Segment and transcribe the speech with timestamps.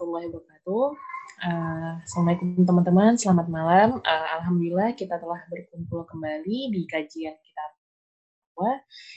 [0.00, 0.86] warahmatullahi wabarakatuh.
[1.40, 3.88] Uh, Assalamualaikum teman-teman, selamat malam.
[4.00, 7.70] Uh, Alhamdulillah kita telah berkumpul kembali di kajian kitab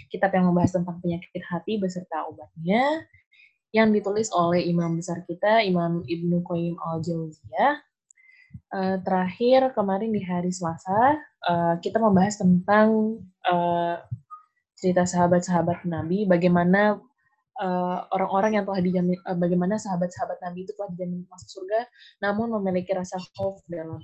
[0.07, 3.03] kitab yang membahas tentang penyakit hati beserta obatnya
[3.75, 7.79] yang ditulis oleh imam besar kita Imam Ibnu Qayyim al-Jauziyah.
[8.71, 14.03] Uh, terakhir kemarin di hari Selasa uh, kita membahas tentang uh,
[14.75, 17.12] cerita sahabat-sahabat Nabi, bagaimana Eh,
[18.14, 21.80] orang-orang uh, yang telah dijamin uh, bagaimana sahabat-sahabat Nabi itu telah dijamin masuk surga
[22.22, 23.98] namun memiliki rasa khauf dalam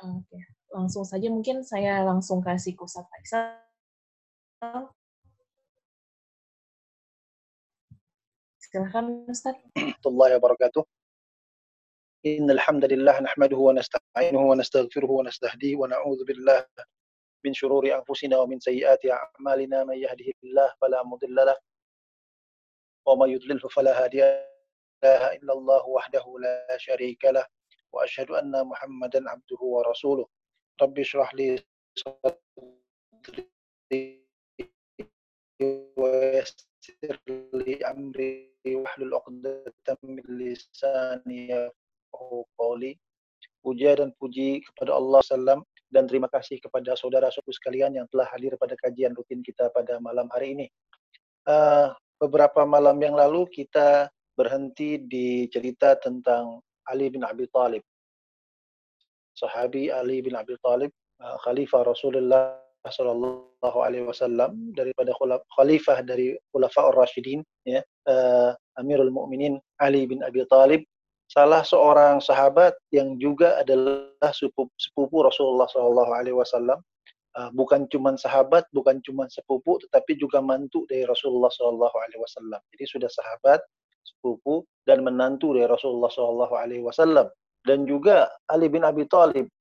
[0.00, 0.42] Oke, okay.
[0.72, 3.52] langsung saja mungkin saya langsung kasih ke Ustaz Faisal.
[8.56, 9.60] Silakan Ustaz.
[9.76, 10.84] Warahmatullahi wabarakatuh.
[12.20, 16.64] إن الحمد لله نحمده ونستعينه ونستغفره ونستهديه ونعوذ بالله
[17.45, 21.57] من شرور أنفسنا ومن سيئات أعمالنا من يهده الله فلا مضل له
[23.05, 25.37] ومن يضلل فلا هادي له.
[25.37, 27.45] إلا الله وحده لا شريك له
[27.93, 30.25] وأشهد أن محمدا عبده ورسوله.
[30.81, 31.61] رب اشرح لي
[31.93, 33.45] صدري
[35.97, 37.17] ويسر
[37.53, 40.41] لي أمري واحلل عقدة من
[41.29, 42.97] يفقهوا قولي.
[43.65, 45.65] puja dan puji kepada Allah Sallam
[45.95, 50.27] dan terima kasih kepada saudara-saudara sekalian yang telah hadir pada kajian rutin kita pada malam
[50.35, 50.67] hari ini.
[51.47, 56.59] Uh, beberapa malam yang lalu kita berhenti di cerita tentang
[56.91, 57.79] Ali bin Abi Thalib.
[59.39, 60.91] Sahabi Ali bin Abi Thalib,
[61.23, 65.15] uh, khalifah Rasulullah sallallahu alaihi wasallam daripada
[65.55, 70.83] khalifah dari Khulafaur Rasyidin ya, uh, Amirul Mukminin Ali bin Abi Thalib
[71.29, 76.79] salah seorang sahabat yang juga adalah sepupu, sepupu Rasulullah Shallallahu Alaihi Wasallam.
[77.35, 82.63] Uh, bukan cuma sahabat, bukan cuma sepupu, tetapi juga mantu dari Rasulullah Shallallahu Alaihi Wasallam.
[82.71, 83.59] Jadi sudah sahabat,
[84.07, 87.27] sepupu, dan menantu dari Rasulullah Shallallahu Alaihi Wasallam.
[87.67, 89.51] Dan juga Ali bin Abi Thalib.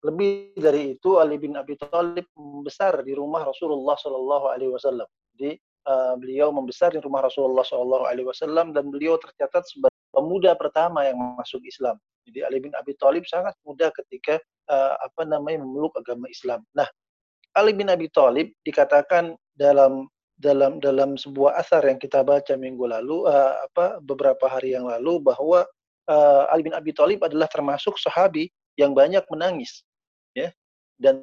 [0.00, 5.08] Lebih dari itu, Ali bin Abi Thalib membesar di rumah Rasulullah Shallallahu Alaihi Wasallam.
[5.36, 10.54] Jadi uh, beliau membesar di rumah Rasulullah Shallallahu Alaihi Wasallam dan beliau tercatat sebagai pemuda
[10.54, 11.98] pertama yang masuk Islam.
[12.24, 16.64] Jadi Ali bin Abi Thalib sangat muda ketika uh, apa namanya memeluk agama Islam.
[16.72, 16.88] Nah,
[17.52, 23.28] Ali bin Abi Thalib dikatakan dalam dalam dalam sebuah asar yang kita baca minggu lalu
[23.28, 25.62] uh, apa beberapa hari yang lalu bahwa
[26.10, 29.86] uh, Ali bin Abi Thalib adalah termasuk sahabi yang banyak menangis
[30.34, 30.50] ya
[30.98, 31.22] dan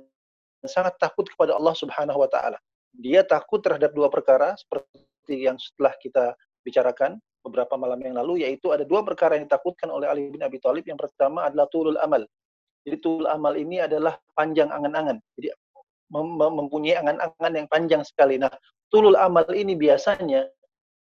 [0.63, 2.61] sangat takut kepada Allah Subhanahu wa taala.
[2.95, 8.69] Dia takut terhadap dua perkara seperti yang setelah kita bicarakan beberapa malam yang lalu yaitu
[8.69, 10.85] ada dua perkara yang ditakutkan oleh Ali bin Abi Thalib.
[10.85, 12.25] Yang pertama adalah tulul amal.
[12.85, 15.21] Jadi tulul amal ini adalah panjang angan-angan.
[15.37, 15.53] Jadi
[16.11, 18.35] mem mempunyai angan-angan yang panjang sekali.
[18.41, 18.51] Nah,
[18.91, 20.45] tulul amal ini biasanya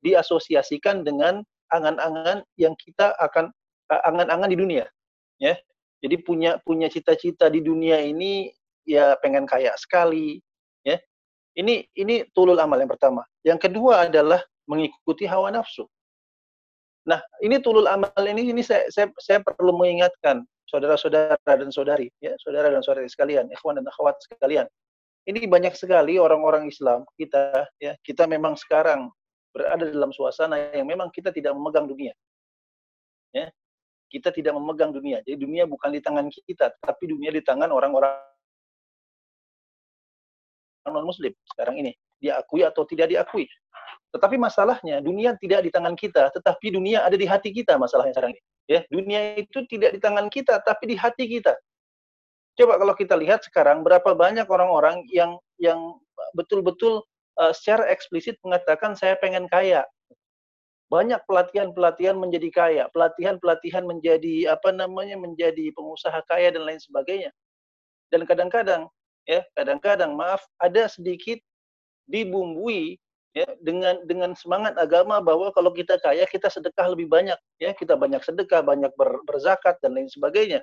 [0.00, 3.50] diasosiasikan dengan angan-angan yang kita akan
[3.90, 4.84] angan-angan di dunia,
[5.40, 5.56] ya.
[6.04, 8.52] Jadi punya punya cita-cita di dunia ini
[8.84, 10.40] ya pengen kaya sekali,
[10.84, 11.00] ya.
[11.56, 13.24] Ini ini tulul amal yang pertama.
[13.44, 15.84] Yang kedua adalah mengikuti hawa nafsu.
[17.04, 22.32] Nah, ini tulul amal ini ini saya saya, saya perlu mengingatkan saudara-saudara dan saudari, ya,
[22.40, 24.64] saudara dan saudari sekalian, ikhwan dan akhwat sekalian.
[25.24, 29.08] Ini banyak sekali orang-orang Islam kita, ya, kita memang sekarang
[29.54, 32.10] berada dalam suasana yang memang kita tidak memegang dunia.
[33.30, 33.48] Ya.
[34.10, 35.22] Kita tidak memegang dunia.
[35.22, 38.14] Jadi dunia bukan di tangan kita, tapi dunia di tangan orang-orang
[40.90, 41.92] non muslim sekarang ini.
[42.18, 43.46] Diakui atau tidak diakui.
[44.14, 48.38] Tetapi masalahnya dunia tidak di tangan kita, tetapi dunia ada di hati kita masalahnya sekarang
[48.38, 48.42] ini.
[48.70, 51.58] Ya, dunia itu tidak di tangan kita, tapi di hati kita.
[52.54, 55.98] Coba kalau kita lihat sekarang berapa banyak orang-orang yang yang
[56.38, 57.02] betul-betul
[57.42, 59.82] uh, secara eksplisit mengatakan saya pengen kaya.
[60.94, 67.34] Banyak pelatihan-pelatihan menjadi kaya, pelatihan-pelatihan menjadi apa namanya menjadi pengusaha kaya dan lain sebagainya.
[68.14, 68.86] Dan kadang-kadang
[69.26, 71.42] ya, kadang-kadang maaf ada sedikit
[72.06, 73.02] dibumbui
[73.34, 77.74] ya dengan dengan semangat agama bahwa kalau kita kaya kita sedekah lebih banyak ya.
[77.74, 80.62] Kita banyak sedekah banyak ber, berzakat dan lain sebagainya.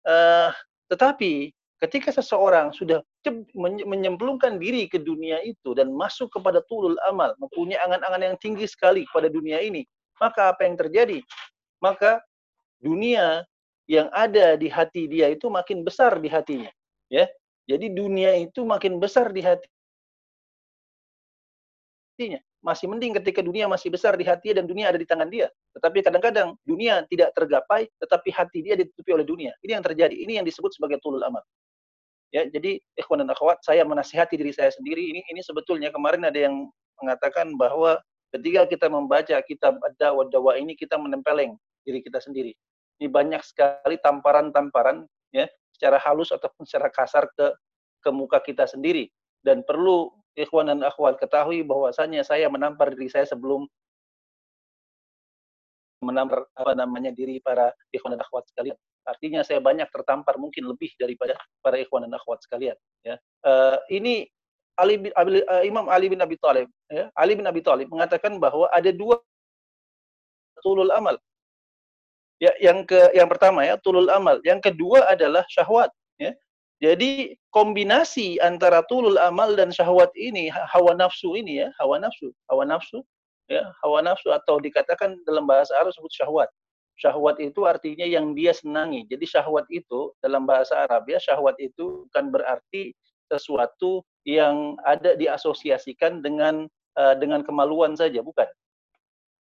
[0.00, 0.48] Uh,
[0.88, 1.52] tetapi
[1.84, 3.04] ketika seseorang sudah
[3.84, 9.04] menyemplungkan diri ke dunia itu dan masuk kepada tulul amal mempunyai angan-angan yang tinggi sekali
[9.04, 9.84] kepada dunia ini
[10.20, 11.24] maka apa yang terjadi?
[11.80, 12.20] Maka
[12.78, 13.48] dunia
[13.88, 16.70] yang ada di hati dia itu makin besar di hatinya
[17.08, 17.24] ya.
[17.64, 19.66] Jadi dunia itu makin besar di hati
[22.20, 22.40] hatinya.
[22.60, 25.48] Masih mending ketika dunia masih besar di hati dan dunia ada di tangan dia.
[25.72, 29.56] Tetapi kadang-kadang dunia tidak tergapai, tetapi hati dia ditutupi oleh dunia.
[29.64, 30.12] Ini yang terjadi.
[30.12, 31.40] Ini yang disebut sebagai tulul amal.
[32.30, 35.00] Ya, jadi ikhwan dan akhwat, saya menasihati diri saya sendiri.
[35.00, 36.68] Ini ini sebetulnya kemarin ada yang
[37.00, 37.98] mengatakan bahwa
[38.30, 42.54] Ketika kita membaca kitab ad-dawa dawa ini kita menempeleng diri kita sendiri.
[43.02, 45.02] Ini banyak sekali tamparan-tamparan
[45.34, 47.50] ya secara halus ataupun secara kasar ke
[48.00, 49.10] ke muka kita sendiri
[49.42, 53.66] dan perlu ikhwan dan akhwat ketahui bahwasanya saya menampar diri saya sebelum
[56.00, 58.76] menampar apa namanya diri para ikhwan dan akhwat sekalian.
[59.04, 62.76] Artinya saya banyak tertampar mungkin lebih daripada para ikhwan dan akhwat sekalian.
[63.04, 64.28] Ya, uh, ini
[64.80, 68.68] Ali bin, uh, Imam Ali bin Abi Thalib, ya, Ali bin Abi Thalib mengatakan bahwa
[68.72, 69.20] ada dua
[70.64, 71.20] tulul amal.
[72.40, 75.92] Ya, yang ke yang pertama ya tulul amal, yang kedua adalah syahwat.
[76.80, 82.64] Jadi kombinasi antara tulul amal dan syahwat ini, hawa nafsu ini ya, hawa nafsu, hawa
[82.64, 83.04] nafsu,
[83.52, 86.48] ya, hawa nafsu atau dikatakan dalam bahasa Arab sebut syahwat.
[86.96, 89.04] Syahwat itu artinya yang dia senangi.
[89.12, 92.96] Jadi syahwat itu dalam bahasa Arab ya, syahwat itu bukan berarti
[93.28, 96.64] sesuatu yang ada diasosiasikan dengan
[96.96, 98.48] uh, dengan kemaluan saja, bukan.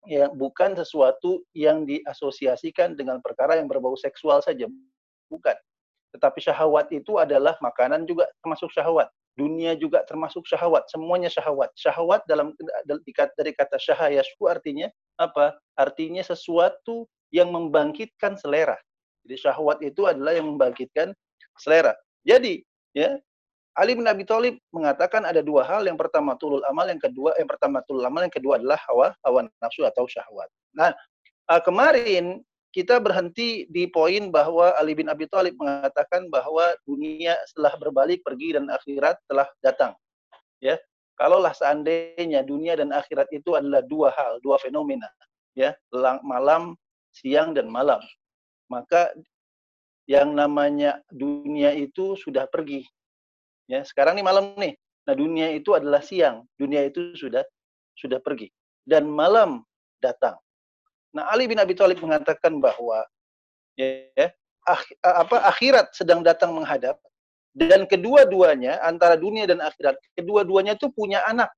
[0.07, 4.71] Ya, bukan sesuatu yang diasosiasikan dengan perkara yang berbau seksual saja,
[5.33, 5.57] bukan.
[6.15, 11.75] Tetapi syahwat itu adalah makanan juga termasuk syahwat, dunia juga termasuk syahwat, semuanya syahwat.
[11.75, 12.55] Syahwat dalam
[12.87, 14.87] dari kata syahayasku artinya
[15.19, 15.59] apa?
[15.75, 18.79] Artinya sesuatu yang membangkitkan selera.
[19.27, 21.11] Jadi syahwat itu adalah yang membangkitkan
[21.59, 21.99] selera.
[22.23, 22.63] Jadi,
[22.95, 23.19] ya,
[23.75, 25.83] Ali bin Abi Thalib mengatakan ada dua hal.
[25.83, 29.51] Yang pertama tulul amal, yang kedua yang pertama tulul amal, yang kedua adalah hawa hawa
[29.59, 30.47] nafsu atau syahwat.
[30.79, 30.95] Nah,
[31.51, 32.39] uh, kemarin
[32.75, 38.59] kita berhenti di poin bahwa Ali bin Abi Thalib mengatakan bahwa dunia setelah berbalik pergi
[38.59, 39.95] dan akhirat telah datang.
[40.59, 40.75] Ya.
[41.15, 45.07] Kalaulah seandainya dunia dan akhirat itu adalah dua hal, dua fenomena,
[45.55, 45.71] ya,
[46.27, 46.75] malam,
[47.15, 48.03] siang dan malam.
[48.67, 49.15] Maka
[50.11, 52.83] yang namanya dunia itu sudah pergi,
[53.65, 54.77] Ya, sekarang nih malam nih.
[55.09, 56.45] Nah, dunia itu adalah siang.
[56.61, 57.45] Dunia itu sudah
[57.97, 58.51] sudah pergi
[58.85, 59.65] dan malam
[60.05, 60.37] datang.
[61.15, 63.07] Nah, Ali bin Abi Thalib mengatakan bahwa
[63.79, 64.29] ya, ya
[65.05, 66.99] apa akhirat sedang datang menghadap
[67.55, 71.55] dan kedua-duanya antara dunia dan akhirat, kedua-duanya itu punya anak.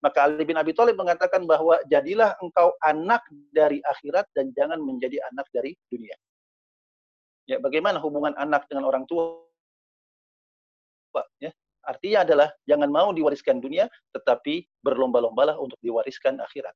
[0.00, 3.20] Maka Ali bin Abi Thalib mengatakan bahwa jadilah engkau anak
[3.52, 6.16] dari akhirat dan jangan menjadi anak dari dunia.
[7.44, 9.44] Ya, bagaimana hubungan anak dengan orang tua?
[11.40, 11.52] ya.
[11.84, 13.84] Artinya adalah jangan mau diwariskan dunia,
[14.16, 16.72] tetapi berlomba-lombalah untuk diwariskan akhirat.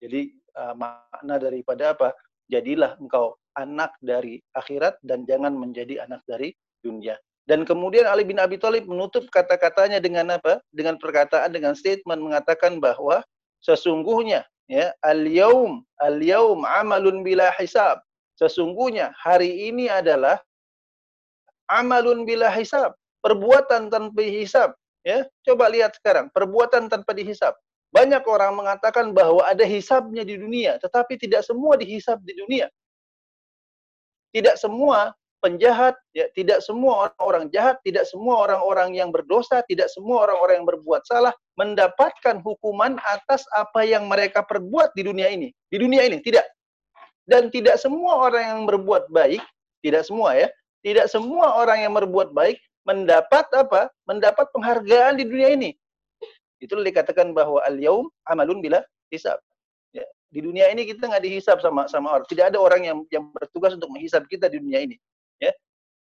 [0.00, 2.12] Jadi uh, makna daripada apa?
[2.46, 6.52] Jadilah engkau anak dari akhirat dan jangan menjadi anak dari
[6.84, 7.16] dunia.
[7.46, 10.58] Dan kemudian Ali bin Abi Thalib menutup kata-katanya dengan apa?
[10.74, 13.22] Dengan perkataan, dengan statement mengatakan bahwa
[13.62, 18.02] sesungguhnya ya al-yaum al-yaum amalun bila hisab.
[18.36, 20.42] Sesungguhnya hari ini adalah
[21.70, 24.76] amalun bila hisab, perbuatan tanpa hisab.
[25.06, 27.54] Ya, coba lihat sekarang, perbuatan tanpa dihisab.
[27.96, 32.68] Banyak orang mengatakan bahwa ada hisabnya di dunia, tetapi tidak semua dihisab di dunia.
[34.36, 40.28] Tidak semua penjahat, ya, tidak semua orang-orang jahat, tidak semua orang-orang yang berdosa, tidak semua
[40.28, 45.48] orang-orang yang berbuat salah mendapatkan hukuman atas apa yang mereka perbuat di dunia ini.
[45.72, 46.44] Di dunia ini tidak.
[47.24, 49.40] Dan tidak semua orang yang berbuat baik,
[49.80, 50.52] tidak semua ya,
[50.84, 53.88] tidak semua orang yang berbuat baik mendapat apa?
[54.04, 55.72] Mendapat penghargaan di dunia ini.
[56.62, 58.80] Itu dikatakan bahwa al-yaum amalun bila
[59.12, 59.36] hisab.
[59.92, 60.04] Ya.
[60.32, 62.26] Di dunia ini kita nggak dihisab sama sama orang.
[62.28, 64.96] Tidak ada orang yang yang bertugas untuk menghisab kita di dunia ini.
[65.40, 65.52] Ya.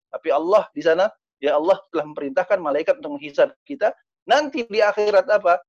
[0.08, 3.92] Tapi Allah di sana, ya Allah telah memerintahkan malaikat untuk menghisab kita.
[4.24, 5.60] Nanti di akhirat apa?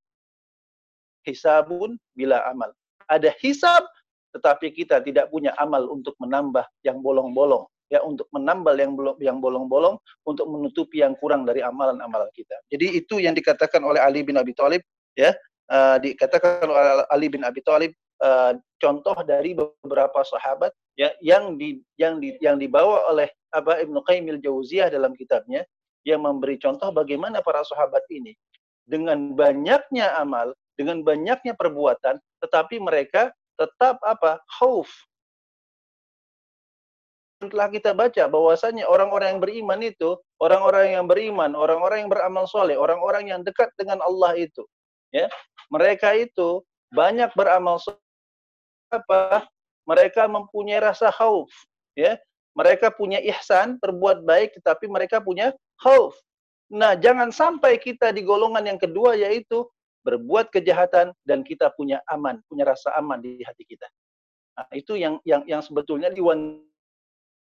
[1.27, 2.71] Hisabun bila amal.
[3.11, 3.83] Ada hisab,
[4.31, 9.37] tetapi kita tidak punya amal untuk menambah yang bolong-bolong ya untuk menambal yang belum yang
[9.41, 12.55] bolong-bolong untuk menutupi yang kurang dari amalan-amalan kita.
[12.69, 14.85] Jadi itu yang dikatakan oleh Ali bin Abi Thalib
[15.17, 15.33] ya
[15.73, 17.91] uh, dikatakan oleh Ali bin Abi Thalib
[18.21, 24.05] uh, contoh dari beberapa sahabat ya yang di yang di yang dibawa oleh Aba Ibnu
[24.05, 25.65] Qayyim al-Jauziyah dalam kitabnya
[26.05, 28.37] yang memberi contoh bagaimana para sahabat ini
[28.89, 34.39] dengan banyaknya amal, dengan banyaknya perbuatan tetapi mereka tetap apa?
[34.57, 34.87] khauf
[37.47, 42.75] telah kita baca bahwasanya orang-orang yang beriman itu, orang-orang yang beriman, orang-orang yang beramal soleh,
[42.75, 44.67] orang-orang yang dekat dengan Allah itu,
[45.15, 45.31] ya,
[45.71, 46.59] mereka itu
[46.91, 48.03] banyak beramal soleh.
[48.91, 49.47] Apa?
[49.87, 51.47] Mereka mempunyai rasa khauf,
[51.95, 52.19] ya.
[52.59, 56.11] Mereka punya ihsan, berbuat baik, tetapi mereka punya khauf.
[56.67, 59.63] Nah, jangan sampai kita di golongan yang kedua yaitu
[60.03, 63.87] berbuat kejahatan dan kita punya aman, punya rasa aman di hati kita.
[64.59, 66.59] Nah, itu yang yang yang sebetulnya diwan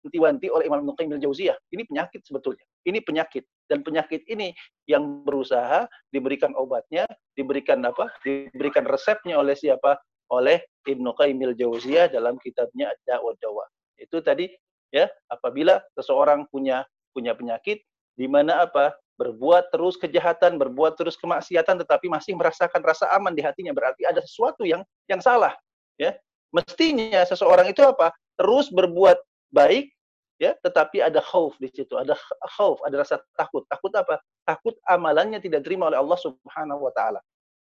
[0.09, 1.57] wanti-wanti oleh Imam Ibnu Qayyim al-Jauziyah.
[1.77, 2.65] Ini penyakit sebetulnya.
[2.89, 4.57] ini penyakit dan penyakit ini
[4.89, 7.05] yang berusaha diberikan obatnya,
[7.37, 8.09] diberikan apa?
[8.25, 10.01] diberikan resepnya oleh siapa?
[10.33, 13.65] oleh Ibnu Qayyim Jauziyah dalam kitabnya Ad-Dawa Dawa.
[13.97, 14.49] Itu tadi
[14.93, 17.85] ya, apabila seseorang punya punya penyakit
[18.17, 18.97] di mana apa?
[19.19, 24.23] berbuat terus kejahatan, berbuat terus kemaksiatan tetapi masih merasakan rasa aman di hatinya berarti ada
[24.23, 25.51] sesuatu yang yang salah,
[25.99, 26.15] ya.
[26.55, 28.15] Mestinya seseorang itu apa?
[28.39, 29.19] Terus berbuat
[29.51, 29.91] baik
[30.39, 32.15] ya, tetapi ada khauf di situ, ada
[32.57, 33.67] khauf, ada rasa takut.
[33.67, 34.23] Takut apa?
[34.47, 37.21] Takut amalannya tidak terima oleh Allah Subhanahu wa taala.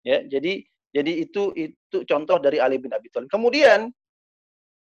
[0.05, 3.29] Ya, jadi jadi itu itu contoh dari Ali bin Abi Thalib.
[3.29, 3.93] Kemudian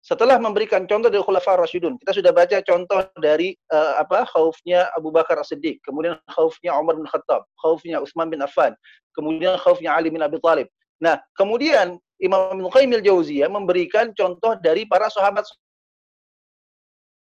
[0.02, 5.14] setelah memberikan contoh dari Khulafaur Rasyidun, kita sudah baca contoh dari uh, apa khaufnya Abu
[5.14, 8.74] Bakar As-Siddiq, kemudian khaufnya Umar bin Khattab, khaufnya Utsman bin Affan,
[9.14, 10.66] kemudian khaufnya Ali bin Abi Thalib.
[10.98, 15.46] Nah, kemudian Imam Ibnu Qayyim al-Jauziyah memberikan contoh dari para sahabat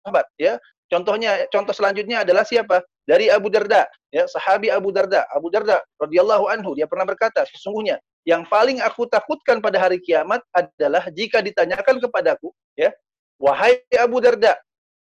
[0.08, 0.56] sahabat ya.
[0.88, 2.80] Contohnya contoh selanjutnya adalah siapa?
[3.04, 5.28] Dari Abu Darda, ya, sahabi Abu Darda.
[5.36, 10.40] Abu Darda radhiyallahu anhu dia pernah berkata, sesungguhnya yang paling aku takutkan pada hari kiamat
[10.56, 12.88] adalah jika ditanyakan kepadaku, ya,
[13.36, 14.56] wahai Abu Darda,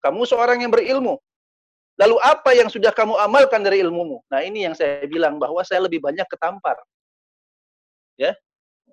[0.00, 1.20] kamu seorang yang berilmu.
[2.00, 4.24] Lalu apa yang sudah kamu amalkan dari ilmumu?
[4.32, 6.76] Nah, ini yang saya bilang bahwa saya lebih banyak ketampar.
[8.16, 8.36] Ya.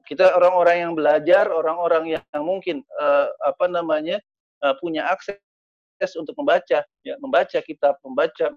[0.03, 4.19] Kita orang-orang yang belajar, orang-orang yang mungkin uh, apa namanya?
[4.63, 5.35] Uh, punya akses
[6.19, 8.51] untuk membaca, ya, membaca kitab, membaca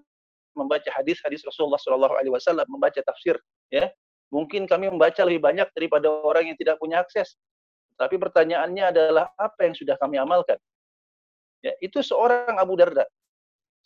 [0.57, 3.37] membaca hadis-hadis Rasulullah Shallallahu alaihi wasallam, membaca tafsir,
[3.69, 3.87] ya.
[4.33, 7.39] Mungkin kami membaca lebih banyak daripada orang yang tidak punya akses.
[7.95, 10.59] Tapi pertanyaannya adalah apa yang sudah kami amalkan?
[11.63, 13.07] Ya, itu seorang Abu Darda,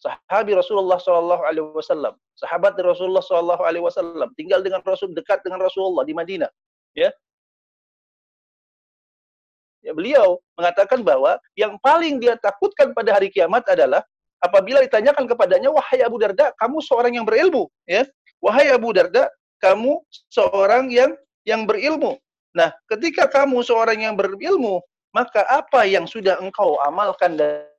[0.01, 5.61] sahabi Rasulullah Shallallahu Alaihi Wasallam, sahabat Rasulullah Shallallahu Alaihi Wasallam, tinggal dengan Rasul dekat dengan
[5.61, 6.49] Rasulullah di Madinah.
[6.97, 7.13] Ya
[9.89, 14.05] beliau mengatakan bahwa yang paling dia takutkan pada hari kiamat adalah
[14.37, 18.05] apabila ditanyakan kepadanya, wahai Abu Darda, kamu seorang yang berilmu, ya,
[18.41, 19.29] wahai Abu Darda,
[19.61, 21.13] kamu seorang yang
[21.45, 22.17] yang berilmu.
[22.53, 24.81] Nah, ketika kamu seorang yang berilmu,
[25.13, 27.71] maka apa yang sudah engkau amalkan dan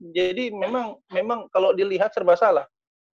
[0.00, 2.66] jadi memang memang kalau dilihat serba salah.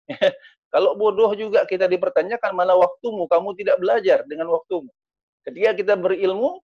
[0.74, 4.89] kalau bodoh juga kita dipertanyakan mana waktumu, kamu tidak belajar dengan waktumu.
[5.43, 6.63] Ketika kita berilmu,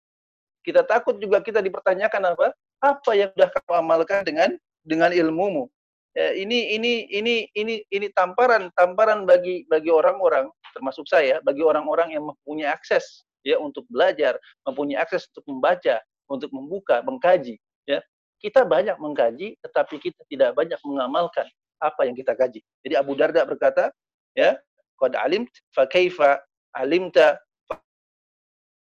[0.63, 2.55] kita takut juga kita dipertanyakan apa?
[2.79, 4.49] Apa yang sudah kamu amalkan dengan
[4.83, 5.67] dengan ilmumu?
[6.13, 12.13] ya, ini ini ini ini ini tamparan tamparan bagi bagi orang-orang termasuk saya bagi orang-orang
[12.13, 17.57] yang mempunyai akses ya untuk belajar mempunyai akses untuk membaca untuk membuka mengkaji
[17.89, 17.99] ya
[18.39, 21.45] kita banyak mengkaji tetapi kita tidak banyak mengamalkan
[21.81, 23.91] apa yang kita kaji jadi Abu Darda berkata
[24.37, 24.55] ya
[25.01, 26.39] qad alimt fa kaifa
[26.77, 27.37] alimta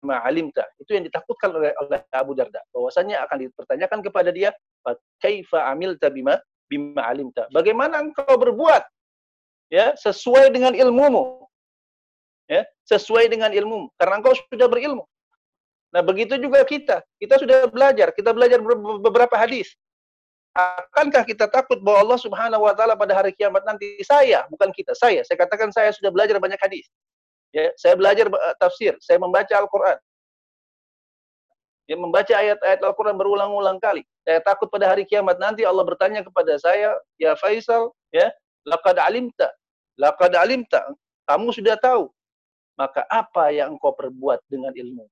[0.05, 4.53] ma alimta itu yang ditakutkan oleh, oleh Abu Darda bahwasanya akan dipertanyakan kepada dia
[4.85, 6.37] fa kaifa amilta bima
[6.69, 7.47] bima alimta.
[7.49, 8.83] Bagaimana engkau berbuat
[9.71, 11.43] ya sesuai dengan ilmumu.
[12.47, 15.03] Ya, sesuai dengan ilmu karena engkau sudah berilmu.
[15.91, 17.03] Nah, begitu juga kita.
[17.19, 18.63] Kita sudah belajar, kita belajar
[19.03, 19.75] beberapa hadis.
[20.55, 24.95] Akankah kita takut bahwa Allah Subhanahu wa taala pada hari kiamat nanti saya, bukan kita,
[24.95, 25.27] saya.
[25.27, 26.87] Saya katakan saya sudah belajar banyak hadis.
[27.57, 29.97] Ya, saya belajar uh, tafsir, saya membaca Al-Qur'an.
[31.89, 34.05] Ya, membaca ayat-ayat Al-Qur'an berulang-ulang kali.
[34.21, 38.29] Saya takut pada hari kiamat nanti Allah bertanya kepada saya, ya Faisal, ya,
[38.61, 39.49] laqad alimta,
[39.97, 40.85] laqad alimta,
[41.25, 42.13] kamu sudah tahu.
[42.77, 45.09] Maka apa yang engkau perbuat dengan ilmu?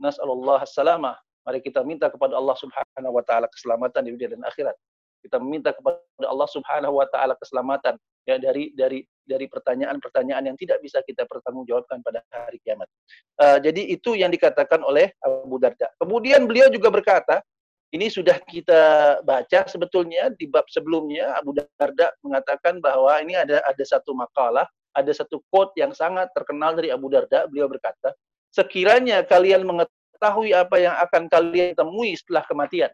[0.00, 1.20] Nas'alullah salamah.
[1.44, 4.72] Mari kita minta kepada Allah Subhanahu wa taala keselamatan di dunia dan akhirat.
[5.20, 10.80] Kita meminta kepada Allah Subhanahu wa taala keselamatan ya dari dari dari pertanyaan-pertanyaan yang tidak
[10.80, 12.88] bisa kita pertanggungjawabkan pada hari kiamat.
[13.36, 15.92] Uh, jadi itu yang dikatakan oleh Abu Darda.
[16.00, 17.44] Kemudian beliau juga berkata,
[17.92, 18.82] ini sudah kita
[19.24, 25.12] baca sebetulnya di bab sebelumnya Abu Darda mengatakan bahwa ini ada ada satu makalah, ada
[25.12, 27.48] satu quote yang sangat terkenal dari Abu Darda.
[27.48, 28.12] Beliau berkata,
[28.52, 32.92] "Sekiranya kalian mengetahui apa yang akan kalian temui setelah kematian,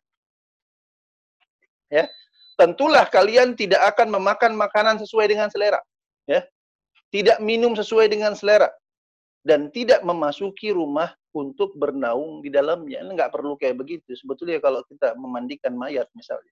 [1.90, 2.06] ya,
[2.54, 5.82] tentulah kalian tidak akan memakan makanan sesuai dengan selera,
[6.28, 6.44] ya.
[7.14, 8.70] Tidak minum sesuai dengan selera
[9.46, 13.04] dan tidak memasuki rumah untuk bernaung di dalamnya.
[13.04, 14.16] Enggak perlu kayak begitu.
[14.16, 16.50] Sebetulnya kalau kita memandikan mayat misalnya,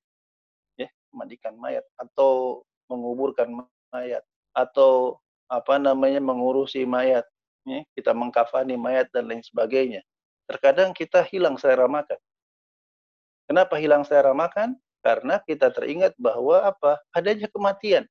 [0.77, 3.49] ya, memandikan mayat atau menguburkan
[3.91, 5.17] mayat atau
[5.49, 7.25] apa namanya mengurusi mayat,
[7.65, 10.05] ya, kita mengkafani mayat dan lain sebagainya.
[10.47, 12.21] Terkadang kita hilang selera makan.
[13.49, 14.77] Kenapa hilang selera makan?
[15.03, 17.01] Karena kita teringat bahwa apa?
[17.11, 18.07] Adanya kematian.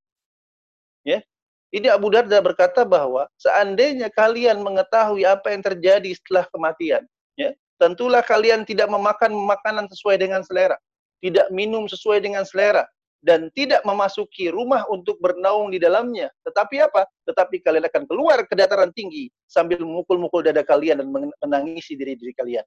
[1.71, 7.07] Ini Abu Darda berkata bahwa seandainya kalian mengetahui apa yang terjadi setelah kematian,
[7.39, 10.75] ya, tentulah kalian tidak memakan makanan sesuai dengan selera,
[11.23, 12.83] tidak minum sesuai dengan selera,
[13.23, 16.27] dan tidak memasuki rumah untuk bernaung di dalamnya.
[16.43, 17.05] Tetapi apa?
[17.29, 21.07] Tetapi kalian akan keluar ke dataran tinggi sambil memukul-mukul dada kalian dan
[21.39, 22.65] menangisi diri-diri kalian.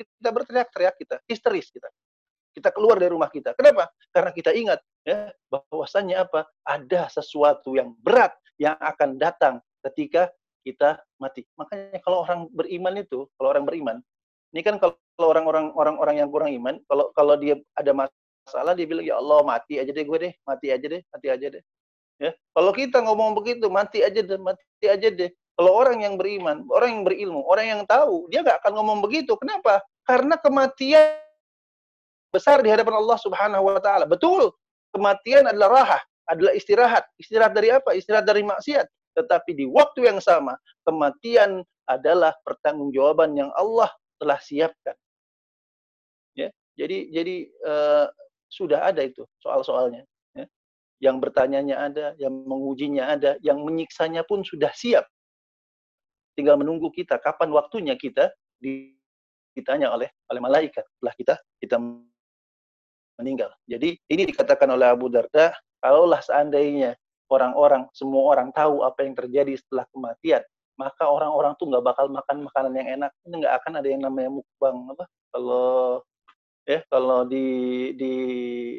[0.00, 1.90] Kita berteriak-teriak kita, histeris kita.
[2.56, 3.52] Kita keluar dari rumah kita.
[3.52, 3.90] Kenapa?
[4.10, 6.46] Karena kita ingat ya bahwasannya apa?
[6.66, 9.54] Ada sesuatu yang berat yang akan datang
[9.88, 10.28] ketika
[10.60, 11.48] kita mati.
[11.56, 13.96] Makanya kalau orang beriman itu, kalau orang beriman,
[14.52, 19.06] ini kan kalau orang-orang orang-orang yang kurang iman, kalau kalau dia ada masalah dia bilang
[19.06, 21.62] ya Allah mati aja deh gue deh, mati aja deh, mati aja deh.
[22.20, 25.32] Ya, kalau kita ngomong begitu, mati aja deh, mati aja deh.
[25.56, 29.32] Kalau orang yang beriman, orang yang berilmu, orang yang tahu, dia nggak akan ngomong begitu.
[29.40, 29.80] Kenapa?
[30.04, 31.16] Karena kematian
[32.28, 34.04] besar di hadapan Allah Subhanahu wa taala.
[34.04, 34.52] Betul,
[34.94, 37.04] kematian adalah raha, adalah istirahat.
[37.18, 37.90] Istirahat dari apa?
[37.94, 38.86] Istirahat dari maksiat.
[39.18, 40.54] Tetapi di waktu yang sama,
[40.86, 43.90] kematian adalah pertanggungjawaban yang Allah
[44.22, 44.94] telah siapkan.
[46.38, 48.06] Ya, jadi jadi uh,
[48.46, 50.06] sudah ada itu soal-soalnya.
[50.38, 50.46] Ya.
[51.02, 55.06] Yang bertanyanya ada, yang mengujinya ada, yang menyiksanya pun sudah siap.
[56.38, 58.30] Tinggal menunggu kita kapan waktunya kita
[58.62, 61.76] ditanya oleh oleh malaikat setelah kita kita
[63.20, 63.52] meninggal.
[63.68, 66.96] Jadi ini dikatakan oleh Abu Darda, kalaulah seandainya
[67.30, 70.42] orang-orang semua orang tahu apa yang terjadi setelah kematian,
[70.74, 73.10] maka orang-orang tuh nggak bakal makan makanan yang enak.
[73.28, 75.04] Ini nggak akan ada yang namanya mukbang apa?
[75.30, 76.02] Kalau
[76.68, 77.46] ya kalau di
[77.96, 78.14] di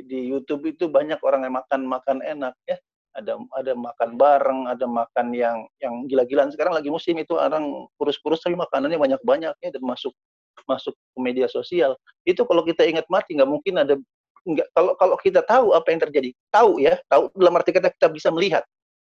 [0.05, 2.77] di YouTube itu banyak orang yang makan makan enak ya.
[3.11, 6.47] Ada ada makan bareng, ada makan yang yang gila-gilaan.
[6.51, 10.15] Sekarang lagi musim itu orang kurus-kurus tapi makanannya banyak-banyak ya dan masuk
[10.63, 11.99] masuk ke media sosial.
[12.23, 13.95] Itu kalau kita ingat mati nggak mungkin ada
[14.41, 18.07] nggak kalau kalau kita tahu apa yang terjadi, tahu ya, tahu dalam arti kata kita
[18.09, 18.65] bisa melihat.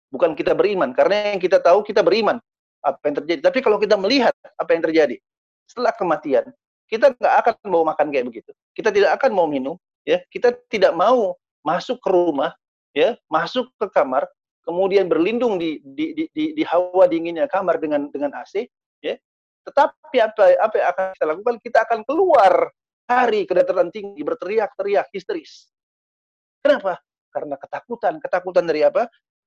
[0.06, 2.38] Bukan kita beriman, karena yang kita tahu kita beriman
[2.78, 3.40] apa yang terjadi.
[3.42, 5.16] Tapi kalau kita melihat apa yang terjadi
[5.66, 6.47] setelah kematian,
[6.87, 8.50] kita nggak akan mau makan kayak begitu.
[8.71, 9.75] Kita tidak akan mau minum,
[10.06, 10.23] ya.
[10.30, 11.35] Kita tidak mau
[11.66, 12.54] masuk ke rumah,
[12.95, 14.30] ya, masuk ke kamar,
[14.62, 18.71] kemudian berlindung di di di, di, di hawa dinginnya kamar dengan dengan AC,
[19.02, 19.18] ya.
[19.66, 21.54] Tetapi apa apa yang akan kita lakukan?
[21.59, 22.71] Kita akan keluar
[23.06, 25.71] hari ke dataran tinggi berteriak-teriak histeris.
[26.60, 26.99] Kenapa?
[27.30, 28.19] Karena ketakutan.
[28.19, 29.06] Ketakutan dari apa?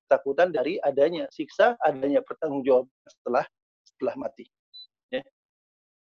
[0.10, 3.46] ketakutan dari adanya siksa, adanya pertanggungjawaban setelah
[3.86, 4.50] setelah mati.
[5.14, 5.22] Ya.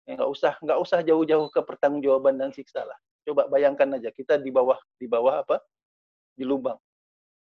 [0.06, 2.94] ya nggak usah nggak usah jauh-jauh ke pertanggungjawaban dan siksa lah.
[3.26, 5.58] Coba bayangkan aja kita di bawah di bawah apa?
[6.38, 6.78] Di lubang.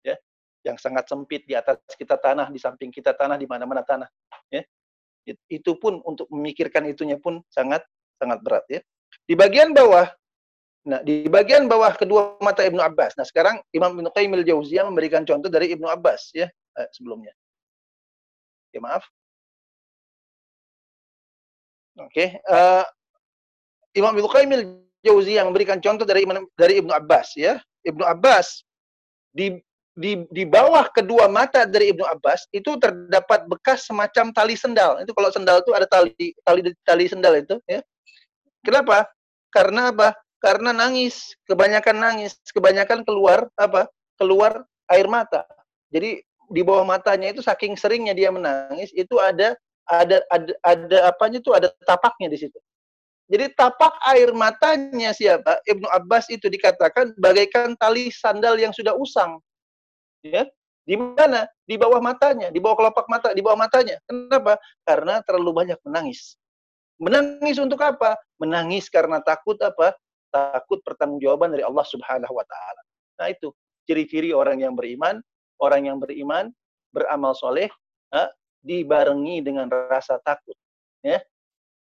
[0.04, 0.20] Ya.
[0.68, 4.12] Yang sangat sempit di atas kita tanah, di samping kita tanah, di mana-mana tanah.
[4.52, 4.60] Ya.
[5.48, 7.80] Itu pun untuk memikirkan itunya pun sangat
[8.20, 8.84] sangat berat ya.
[9.24, 10.08] Di bagian bawah
[10.84, 13.16] Nah, di bagian bawah kedua mata Ibnu Abbas.
[13.16, 17.32] Nah, sekarang Imam Ibnu Qayyim al-Jauziyah memberikan contoh dari Ibnu Abbas ya eh, sebelumnya.
[18.68, 19.04] Oke, maaf.
[21.94, 22.84] Oke, uh,
[23.96, 27.56] Imam Ibnu Qayyim al-Jauziyah memberikan contoh dari dari Ibnu Abbas ya.
[27.80, 28.60] Ibnu Abbas
[29.32, 29.56] di
[29.96, 35.00] di di bawah kedua mata dari Ibnu Abbas itu terdapat bekas semacam tali sendal.
[35.00, 36.12] Itu kalau sendal itu ada tali
[36.44, 37.80] tali tali sendal itu ya.
[38.64, 39.06] Kenapa?
[39.52, 40.16] Karena apa?
[40.44, 43.88] karena nangis, kebanyakan nangis, kebanyakan keluar apa?
[44.20, 45.48] Keluar air mata.
[45.88, 46.20] Jadi
[46.52, 49.56] di bawah matanya itu saking seringnya dia menangis, itu ada
[49.88, 52.60] ada ada ada apanya itu ada tapaknya di situ.
[53.24, 55.64] Jadi tapak air matanya siapa?
[55.64, 59.40] Ibnu Abbas itu dikatakan bagaikan tali sandal yang sudah usang.
[60.20, 60.44] Ya.
[60.84, 61.48] Di mana?
[61.64, 63.96] Di bawah matanya, di bawah kelopak mata, di bawah matanya.
[64.04, 64.60] Kenapa?
[64.84, 66.36] Karena terlalu banyak menangis.
[67.00, 68.20] Menangis untuk apa?
[68.42, 69.94] Menangis karena takut apa?
[70.34, 72.82] takut pertanggungjawaban dari Allah Subhanahu wa taala.
[73.22, 73.54] Nah, itu
[73.86, 75.22] ciri-ciri orang yang beriman,
[75.62, 76.50] orang yang beriman
[76.90, 77.70] beramal soleh
[78.10, 78.28] eh,
[78.66, 80.58] dibarengi dengan rasa takut,
[81.06, 81.22] ya.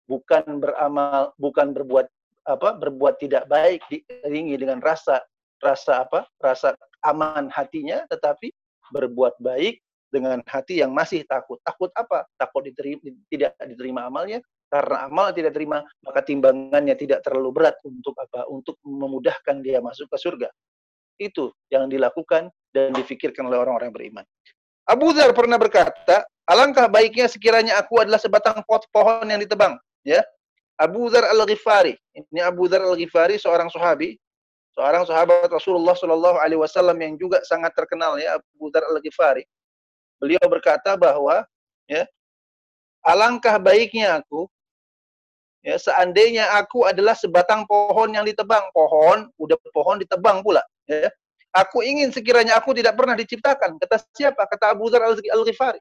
[0.05, 2.05] Bukan beramal, bukan berbuat
[2.45, 5.25] apa, berbuat tidak baik diiringi dengan rasa
[5.65, 6.29] rasa apa?
[6.37, 6.77] Rasa
[7.09, 8.53] aman hatinya, tetapi
[8.93, 9.81] berbuat baik
[10.13, 11.57] dengan hati yang masih takut.
[11.65, 12.29] Takut apa?
[12.37, 13.01] Takut diterima,
[13.33, 18.43] tidak diterima amalnya, karena amal tidak terima maka timbangannya tidak terlalu berat untuk apa?
[18.51, 20.51] Untuk memudahkan dia masuk ke surga.
[21.15, 24.27] Itu yang dilakukan dan difikirkan oleh orang-orang beriman.
[24.91, 29.79] Abu Dhar pernah berkata alangkah baiknya sekiranya aku adalah sebatang pot pohon yang ditebang.
[30.03, 30.27] Ya.
[30.75, 31.95] Abu Dhar Al-Ghifari.
[32.11, 34.19] Ini Abu Dhar Al-Ghifari seorang sahabi.
[34.75, 39.47] Seorang sahabat Rasulullah Shallallahu Alaihi Wasallam yang juga sangat terkenal ya Abu Dhar Al-Ghifari.
[40.19, 41.47] Beliau berkata bahwa
[41.87, 42.03] ya
[43.07, 44.51] alangkah baiknya aku
[45.65, 50.61] Ya, seandainya aku adalah sebatang pohon yang ditebang, pohon, udah pohon ditebang pula.
[50.85, 51.09] Ya.
[51.57, 53.81] Aku ingin sekiranya aku tidak pernah diciptakan.
[53.81, 54.45] Kata siapa?
[54.45, 55.81] Kata Abu Dhar Al-Ghifari.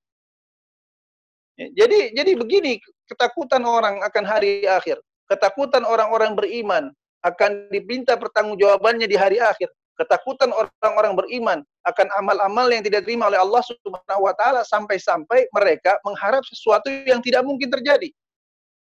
[1.59, 2.79] Ya, jadi jadi begini
[3.11, 5.03] ketakutan orang akan hari akhir.
[5.27, 6.95] Ketakutan orang-orang beriman
[7.27, 9.67] akan dipinta pertanggungjawabannya di hari akhir.
[9.93, 16.01] ketakutan orang-orang beriman akan amal-amal yang tidak diterima oleh Allah Subhanahu wa taala sampai-sampai mereka
[16.01, 18.09] mengharap sesuatu yang tidak mungkin terjadi.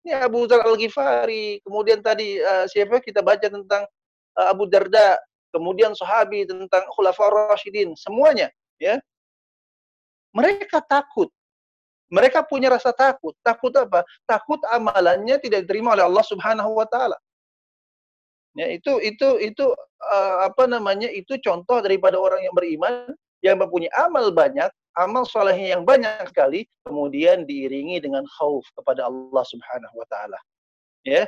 [0.04, 3.84] Ini Abu Dzar Al-Ghifari, kemudian tadi uh, siapa kita baca tentang
[4.40, 5.20] uh, Abu Darda,
[5.52, 8.48] kemudian sahabi tentang Khulafaur Rasyidin, semuanya
[8.80, 8.98] ya.
[10.32, 11.28] Mereka takut.
[12.10, 13.38] Mereka punya rasa takut.
[13.46, 14.02] Takut apa?
[14.26, 17.18] Takut amalannya tidak diterima oleh Allah Subhanahu wa taala.
[18.58, 19.66] Ya, itu itu itu
[20.10, 21.06] uh, apa namanya?
[21.12, 23.14] Itu contoh daripada orang yang beriman
[23.46, 24.68] yang mempunyai amal banyak,
[25.00, 30.40] amal solehnya yang banyak sekali, kemudian diiringi dengan khauf kepada Allah Subhanahu wa taala.
[31.08, 31.24] Ya,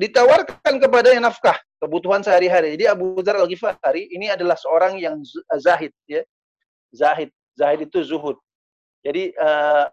[0.00, 2.78] ditawarkan kepadanya nafkah, kebutuhan sehari-hari.
[2.78, 5.20] Jadi Abu Dzar Al-Ghifari ini adalah seorang yang
[5.58, 6.22] zahid ya.
[6.94, 8.40] Zahid, zahid itu zuhud.
[9.04, 9.86] Jadi uh,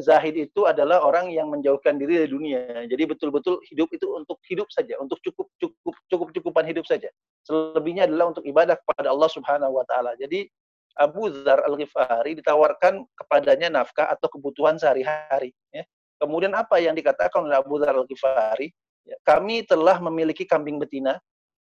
[0.00, 2.86] zahid itu adalah orang yang menjauhkan diri dari dunia.
[2.88, 7.12] Jadi betul-betul hidup itu untuk hidup saja, untuk cukup cukup cukup cukupan hidup saja.
[7.44, 10.16] Selebihnya adalah untuk ibadah kepada Allah Subhanahu wa taala.
[10.16, 10.48] Jadi
[10.96, 15.84] Abu Dzar Al-Ghifari ditawarkan kepadanya nafkah atau kebutuhan sehari-hari ya.
[16.20, 18.70] Kemudian apa yang dikatakan oleh Abu Dzar Al-Ghifari?
[19.02, 21.18] Ya, kami telah memiliki kambing betina,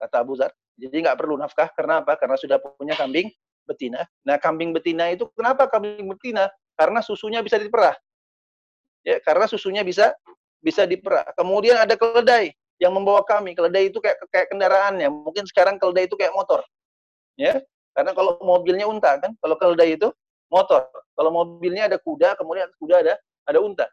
[0.02, 0.52] kata Abu Dzar.
[0.76, 2.20] Jadi nggak perlu nafkah karena apa?
[2.20, 3.32] Karena sudah punya kambing
[3.64, 4.04] betina.
[4.28, 6.52] Nah, kambing betina itu kenapa kambing betina?
[6.76, 7.96] Karena susunya bisa diperah.
[9.08, 10.12] Ya, karena susunya bisa
[10.64, 11.28] bisa diperah.
[11.36, 13.56] Kemudian ada keledai yang membawa kami.
[13.56, 15.08] Keledai itu kayak kayak kendaraannya.
[15.08, 16.64] Mungkin sekarang keledai itu kayak motor.
[17.40, 17.64] Ya.
[17.94, 20.10] Karena kalau mobilnya unta kan, kalau keledai itu
[20.50, 20.90] motor.
[21.14, 23.14] Kalau mobilnya ada kuda, kemudian kuda ada
[23.46, 23.86] ada unta.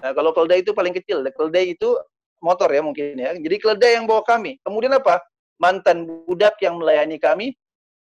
[0.00, 1.24] Nah, kalau keledai itu paling kecil.
[1.32, 1.96] Keledai itu
[2.44, 3.32] motor ya mungkin ya.
[3.36, 4.60] Jadi keledai yang bawa kami.
[4.64, 5.20] Kemudian apa?
[5.56, 7.56] Mantan budak yang melayani kami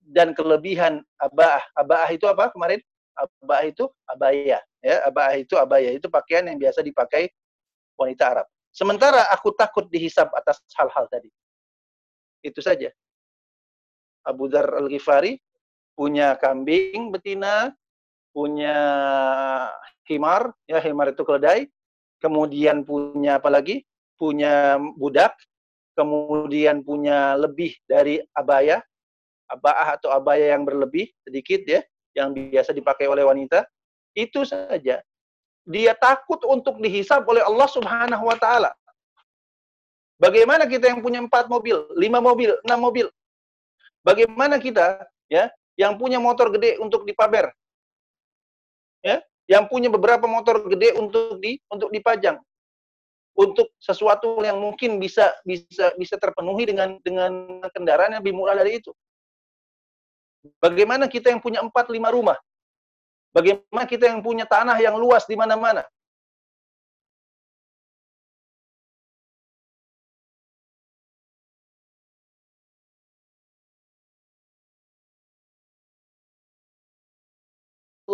[0.03, 1.62] dan kelebihan abah.
[1.75, 2.79] Abah itu apa kemarin?
[3.17, 7.27] Abah itu abaya ya abah itu abaya itu pakaian yang biasa dipakai
[7.99, 11.27] wanita Arab sementara aku takut dihisap atas hal-hal tadi
[12.47, 12.95] itu saja
[14.27, 15.39] Abu Dhar Al-Ghifari
[15.95, 17.73] punya kambing betina
[18.35, 18.77] punya
[20.05, 21.71] himar ya himar itu keledai
[22.21, 23.87] kemudian punya apa lagi
[24.21, 25.33] punya budak
[25.97, 28.85] kemudian punya lebih dari abaya
[29.49, 31.81] abah atau abaya yang berlebih sedikit ya
[32.12, 33.65] yang biasa dipakai oleh wanita
[34.17, 35.05] itu saja.
[35.67, 38.73] Dia takut untuk dihisap oleh Allah Subhanahu wa taala.
[40.17, 43.07] Bagaimana kita yang punya empat mobil, lima mobil, enam mobil?
[44.07, 47.51] Bagaimana kita ya yang punya motor gede untuk dipamer?
[49.03, 49.19] Ya,
[49.51, 52.38] yang punya beberapa motor gede untuk di untuk dipajang.
[53.35, 58.79] Untuk sesuatu yang mungkin bisa bisa bisa terpenuhi dengan dengan kendaraan yang lebih murah dari
[58.79, 58.95] itu.
[60.62, 62.38] Bagaimana kita yang punya empat lima rumah?
[63.35, 65.83] Bagaimana kita yang punya tanah yang luas di mana-mana?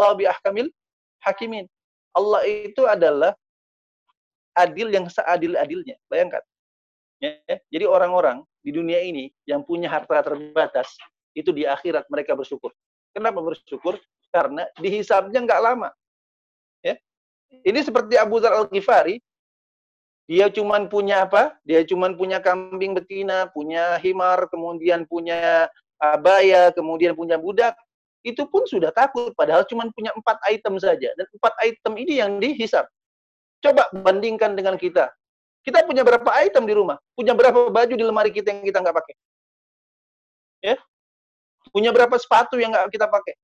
[0.02, 0.68] Allah bi ahkamil
[1.22, 1.66] hakimin.
[2.12, 3.32] Allah itu adalah
[4.58, 5.96] adil yang seadil-adilnya.
[6.10, 6.42] Bayangkan.
[7.22, 7.38] Ya,
[7.70, 10.90] jadi orang-orang di dunia ini yang punya harta terbatas,
[11.38, 12.74] itu di akhirat mereka bersyukur.
[13.14, 13.96] Kenapa bersyukur?
[14.32, 15.92] karena dihisabnya nggak lama.
[16.80, 16.96] Ya.
[17.52, 19.20] Ini seperti Abu Dzar Al-Ghifari,
[20.24, 21.60] dia cuma punya apa?
[21.62, 25.68] Dia cuma punya kambing betina, punya himar, kemudian punya
[26.00, 27.76] abaya, kemudian punya budak.
[28.22, 31.11] Itu pun sudah takut, padahal cuma punya empat item saja.
[31.18, 32.87] Dan empat item ini yang dihisap.
[33.62, 35.11] Coba bandingkan dengan kita.
[35.62, 36.98] Kita punya berapa item di rumah?
[37.14, 39.14] Punya berapa baju di lemari kita yang kita nggak pakai?
[40.62, 40.76] Ya?
[41.70, 43.35] Punya berapa sepatu yang nggak kita pakai?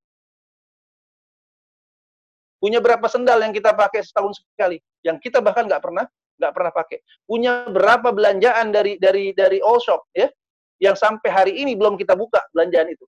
[2.58, 6.72] Punya berapa sendal yang kita pakai setahun sekali, yang kita bahkan nggak pernah nggak pernah
[6.72, 6.98] pakai.
[7.26, 10.30] Punya berapa belanjaan dari dari dari all shop ya,
[10.78, 13.04] yang sampai hari ini belum kita buka belanjaan itu.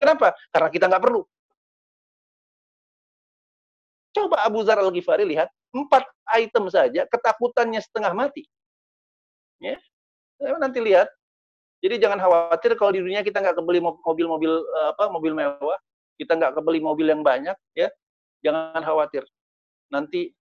[0.00, 0.32] Kenapa?
[0.48, 1.22] Karena kita nggak perlu.
[4.16, 6.02] Coba Abu Zar Al-Ghifari lihat, empat
[6.34, 8.48] item saja, ketakutannya setengah mati.
[9.60, 9.76] Ya,
[10.56, 11.06] nanti lihat.
[11.80, 15.78] Jadi jangan khawatir kalau di dunia kita nggak kebeli mobil-mobil eh, apa mobil mewah,
[16.20, 17.88] kita nggak kebeli mobil yang banyak, ya
[18.44, 19.24] jangan khawatir.
[19.88, 20.32] Nanti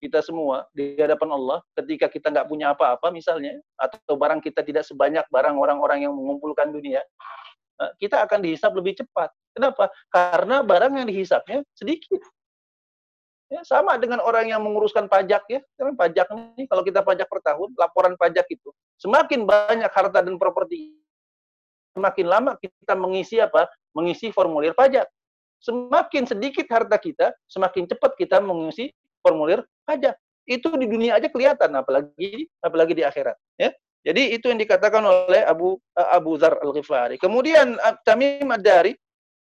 [0.00, 4.82] kita semua di hadapan Allah ketika kita nggak punya apa-apa misalnya atau barang kita tidak
[4.88, 7.04] sebanyak barang orang-orang yang mengumpulkan dunia
[7.96, 9.32] kita akan dihisap lebih cepat.
[9.56, 9.88] Kenapa?
[10.12, 12.20] Karena barang yang dihisapnya sedikit.
[13.50, 15.60] Ya sama dengan orang yang menguruskan pajak ya.
[15.74, 20.38] Karena pajak ini kalau kita pajak per tahun laporan pajak itu semakin banyak harta dan
[20.38, 20.94] properti
[21.96, 23.66] semakin lama kita mengisi apa?
[23.96, 25.08] Mengisi formulir pajak.
[25.60, 28.88] Semakin sedikit harta kita, semakin cepat kita mengisi
[29.20, 30.16] formulir pajak.
[30.48, 33.36] Itu di dunia aja kelihatan, apalagi apalagi di akhirat.
[33.60, 37.20] Ya, Jadi itu yang dikatakan oleh Abu Abu Dzar Al-Ghifari.
[37.20, 37.76] Kemudian
[38.08, 38.96] Tamim Ad-Dari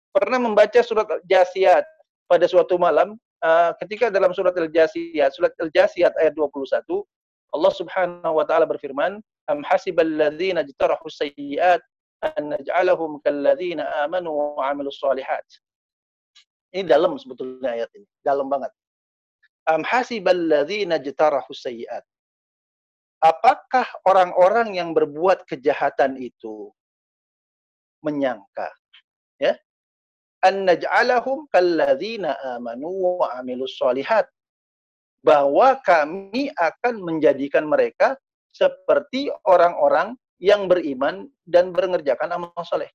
[0.08, 1.84] pernah membaca surat Al-Jasiyat
[2.24, 7.04] pada suatu malam uh, ketika dalam surat Al-Jasiyat, surat Al-Jasiyat ayat 21,
[7.52, 9.20] Allah Subhanahu wa taala berfirman,
[9.52, 11.80] "Am hasibal ladzina jtarahu sayyi'at
[12.24, 15.44] an naj'alahum kalladzina amanu wa 'amilus shalihat."
[16.72, 18.72] Ini dalam sebetulnya ayat ini, dalam banget.
[19.68, 22.04] Am hasibal ladzina jtarahu sayyi'at
[23.22, 26.70] apakah orang-orang yang berbuat kejahatan itu
[28.02, 28.70] menyangka?
[29.38, 29.58] Ya.
[30.42, 34.26] An naj'alahum kalladzina amanu wa amilus solihat.
[35.18, 38.14] Bahwa kami akan menjadikan mereka
[38.54, 42.90] seperti orang-orang yang beriman dan mengerjakan amal soleh.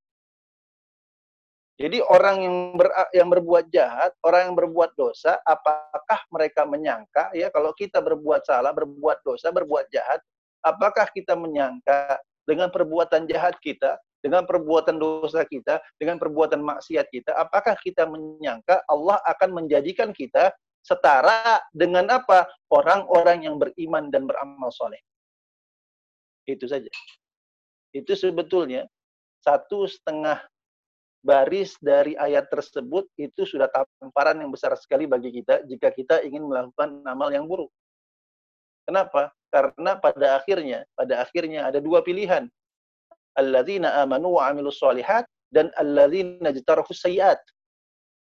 [1.74, 7.50] Jadi orang yang ber, yang berbuat jahat, orang yang berbuat dosa, apakah mereka menyangka ya
[7.50, 10.22] kalau kita berbuat salah, berbuat dosa, berbuat jahat,
[10.62, 17.34] apakah kita menyangka dengan perbuatan jahat kita, dengan perbuatan dosa kita, dengan perbuatan maksiat kita,
[17.34, 20.54] apakah kita menyangka Allah akan menjadikan kita
[20.86, 22.46] setara dengan apa?
[22.70, 25.02] Orang-orang yang beriman dan beramal soleh.
[26.46, 26.92] Itu saja.
[27.96, 28.86] Itu sebetulnya
[29.42, 30.40] satu setengah
[31.24, 36.44] baris dari ayat tersebut itu sudah tamparan yang besar sekali bagi kita jika kita ingin
[36.44, 37.72] melakukan amal yang buruk.
[38.84, 39.32] Kenapa?
[39.48, 42.52] Karena pada akhirnya, pada akhirnya ada dua pilihan.
[43.40, 47.40] Alladzina amanu wa amilus solihat dan alladzina jitarahus sayiat.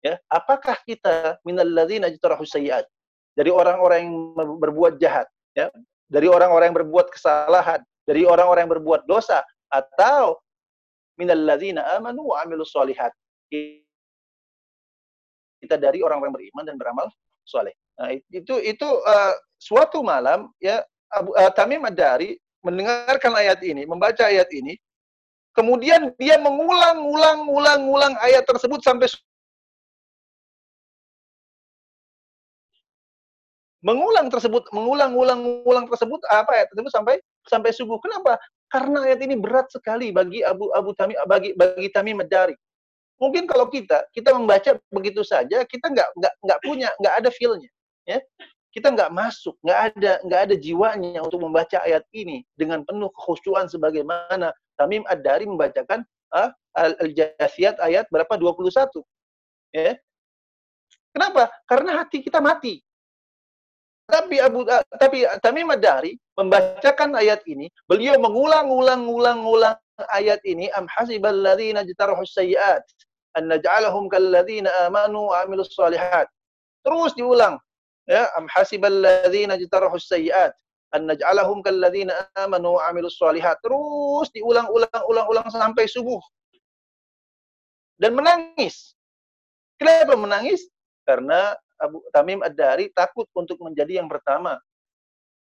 [0.05, 2.85] Ya, apakah kita minalladzina jitarahus sayiat?
[3.33, 5.25] Dari orang-orang yang berbuat jahat,
[5.57, 5.73] ya,
[6.05, 9.41] dari orang-orang yang berbuat kesalahan, dari orang-orang yang berbuat dosa
[9.73, 10.37] atau
[11.19, 13.13] minalladzina amanu wa amilus solihat.
[15.63, 17.07] Kita dari orang-orang beriman dan beramal
[17.47, 17.71] soleh.
[17.99, 20.81] Nah, itu itu uh, suatu malam ya
[21.13, 24.73] Abu uh, Tamim Ad-Dari mendengarkan ayat ini, membaca ayat ini,
[25.53, 29.11] kemudian dia mengulang-ulang-ulang-ulang ayat tersebut sampai
[33.83, 37.99] mengulang tersebut, mengulang-ulang-ulang tersebut apa ayat tersebut sampai sampai subuh.
[37.99, 38.39] Kenapa?
[38.73, 42.57] Karena ayat ini berat sekali bagi Abu Abu Tamim bagi bagi Tamim Madari.
[43.21, 47.69] Mungkin kalau kita kita membaca begitu saja, kita nggak nggak nggak punya nggak ada feelnya,
[48.09, 48.17] ya.
[48.73, 53.69] Kita nggak masuk, nggak ada nggak ada jiwanya untuk membaca ayat ini dengan penuh kekhusyuan
[53.69, 54.49] sebagaimana
[54.81, 56.01] Tamim Ad-Dari membacakan
[56.33, 58.73] uh, Al-Jasiyat ayat berapa 21.
[59.77, 60.01] Ya.
[61.13, 61.53] Kenapa?
[61.69, 62.81] Karena hati kita mati.
[64.03, 69.79] Tapi Abu uh, tapi Tamim Ad-Dari membacakan ayat ini, beliau mengulang-ulang-ulang-ulang
[70.11, 72.83] ayat ini am hasibal ladzina jtarahu sayyiat
[73.39, 76.27] an naj'alahum kal ladzina amanu wa amilus solihat.
[76.83, 77.55] Terus diulang.
[78.03, 80.51] Ya, am hasibal ladzina jtarahu sayyiat
[80.91, 83.55] an naj'alahum kal ladzina amanu wa amilus solihat.
[83.63, 86.19] Terus diulang-ulang-ulang-ulang sampai subuh.
[87.95, 88.99] Dan menangis.
[89.79, 90.67] Kenapa menangis?
[91.07, 94.55] Karena Abu Tamim Ad-Dari takut untuk menjadi yang pertama.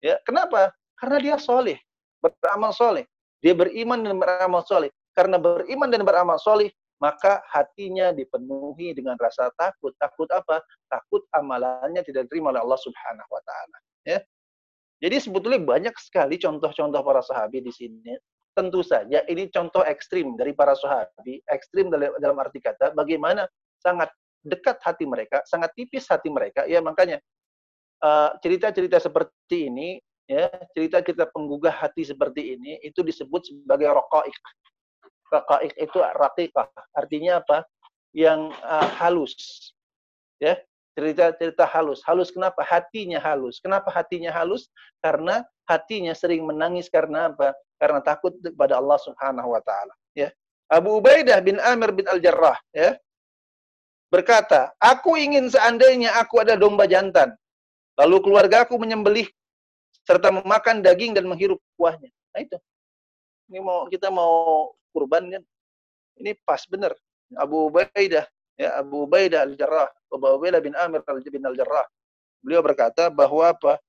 [0.01, 0.73] Ya, kenapa?
[0.97, 1.77] Karena dia soleh,
[2.17, 3.05] beramal soleh.
[3.45, 4.89] Dia beriman dan beramal soleh.
[5.13, 9.93] Karena beriman dan beramal soleh, maka hatinya dipenuhi dengan rasa takut.
[10.01, 10.63] Takut apa?
[10.89, 14.19] Takut amalannya tidak diterima oleh Allah Subhanahu wa taala, ya.
[15.03, 18.15] Jadi sebetulnya banyak sekali contoh-contoh para sahabat di sini.
[18.55, 21.11] Tentu saja ini contoh ekstrim dari para sahabat,
[21.51, 23.43] ekstrim dalam arti kata bagaimana
[23.83, 24.13] sangat
[24.43, 26.67] dekat hati mereka, sangat tipis hati mereka.
[26.67, 27.17] Ya makanya
[28.03, 34.35] eh, cerita-cerita uh, seperti ini, ya cerita-cerita penggugah hati seperti ini itu disebut sebagai rokaik.
[35.31, 37.65] Rokaik itu rakikah, artinya apa?
[38.13, 39.33] Yang uh, halus,
[40.37, 40.59] ya
[40.93, 42.05] cerita-cerita halus.
[42.05, 42.61] Halus kenapa?
[42.61, 43.57] Hatinya halus.
[43.57, 44.69] Kenapa hatinya halus?
[45.01, 47.57] Karena hatinya sering menangis karena apa?
[47.81, 50.29] Karena takut kepada Allah Subhanahu wa taala, ya.
[50.69, 52.95] Abu Ubaidah bin Amir bin Al-Jarrah, ya
[54.13, 57.33] berkata, aku ingin seandainya aku ada domba jantan,
[57.97, 59.25] lalu keluarga aku menyembelih
[60.05, 62.13] serta memakan daging dan menghirup kuahnya.
[62.37, 62.57] Nah itu.
[63.49, 65.43] Ini mau kita mau kurban kan?
[66.21, 66.93] Ini pas benar.
[67.33, 68.29] Abu Ubaidah,
[68.61, 71.01] ya Abu Ubaidah al-Jarrah, Abu Ubaidah bin Amir
[71.33, 71.89] bin al-Jarrah.
[72.45, 73.81] Beliau berkata bahwa apa?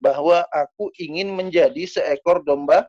[0.00, 2.84] Bahwa aku ingin menjadi seekor domba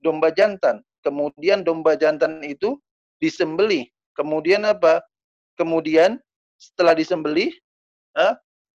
[0.00, 0.80] domba jantan.
[1.04, 2.78] Kemudian domba jantan itu
[3.20, 3.88] disembelih.
[4.16, 5.04] Kemudian apa?
[5.58, 6.22] Kemudian
[6.54, 7.50] setelah disembelih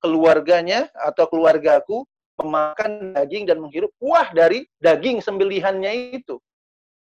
[0.03, 2.03] keluarganya atau keluargaku
[2.43, 6.35] memakan daging dan menghirup kuah dari daging sembelihannya itu.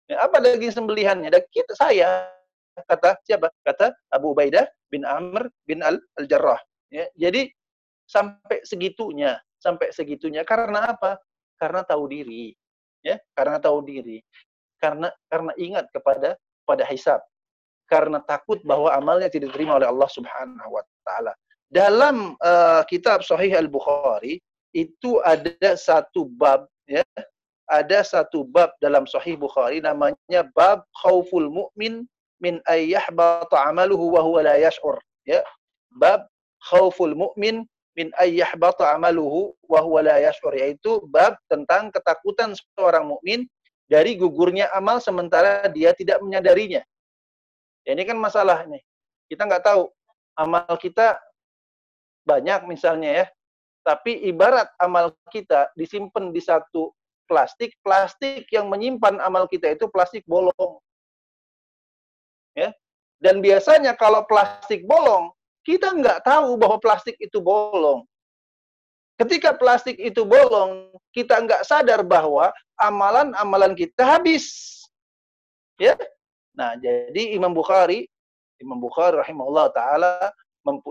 [0.09, 1.29] Ya, apa daging sembelihannya?
[1.31, 2.27] Dan kita saya
[2.75, 3.47] kata siapa?
[3.63, 6.59] Kata Abu Ubaidah bin Amr bin Al Jarrah.
[6.89, 7.47] Ya, jadi
[8.09, 11.21] sampai segitunya, sampai segitunya karena apa?
[11.61, 12.57] Karena tahu diri.
[13.05, 14.19] Ya, karena tahu diri.
[14.81, 17.21] Karena karena ingat kepada pada hisab.
[17.89, 21.33] Karena takut bahwa amalnya tidak diterima oleh Allah Subhanahu wa taala.
[21.69, 24.37] Dalam uh, kitab Sahih Al-Bukhari
[24.77, 27.01] itu ada satu bab ya,
[27.69, 32.05] ada satu bab dalam Sahih Bukhari namanya bab khauful mu'min
[32.41, 34.97] min ayyahbata amaluhu wa huwa la yash'ur
[35.27, 35.41] ya
[35.93, 36.25] bab
[36.69, 37.65] khauful mu'min
[37.99, 43.43] min ayyahbata amaluhu wa huwa la yash'ur yaitu bab tentang ketakutan seorang mukmin
[43.89, 46.79] dari gugurnya amal sementara dia tidak menyadarinya
[47.89, 48.85] ya, ini kan masalah nih
[49.25, 49.89] kita nggak tahu
[50.37, 51.17] amal kita
[52.29, 53.25] banyak misalnya ya
[53.81, 56.93] tapi ibarat amal kita disimpan di satu
[57.29, 60.81] plastik, plastik yang menyimpan amal kita itu plastik bolong.
[62.57, 62.73] Ya.
[63.21, 65.29] Dan biasanya kalau plastik bolong,
[65.61, 68.01] kita nggak tahu bahwa plastik itu bolong.
[69.19, 72.49] Ketika plastik itu bolong, kita nggak sadar bahwa
[72.79, 74.79] amalan-amalan kita habis.
[75.77, 75.93] Ya.
[76.59, 78.03] Nah, jadi Imam Bukhari,
[78.59, 80.27] Imam Bukhari rahimahullah taala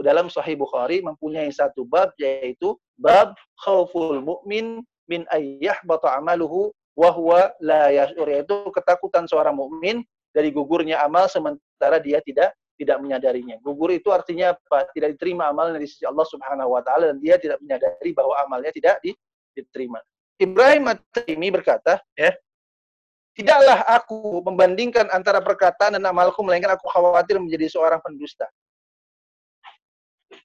[0.00, 5.28] dalam Sahih Bukhari mempunyai satu bab yaitu bab khauful mukmin min
[5.84, 10.00] bata amaluhu wa huwa la yashur yaitu ketakutan seorang mukmin
[10.32, 13.60] dari gugurnya amal sementara dia tidak tidak menyadarinya.
[13.60, 14.88] Gugur itu artinya apa?
[14.96, 18.72] Tidak diterima amalnya di sisi Allah Subhanahu wa taala dan dia tidak menyadari bahwa amalnya
[18.72, 19.02] tidak
[19.52, 20.00] diterima.
[20.38, 22.30] Ibrahim At-Taimi berkata, ya,
[23.38, 28.50] Tidaklah aku membandingkan antara perkataan dan amalku melainkan aku khawatir menjadi seorang pendusta.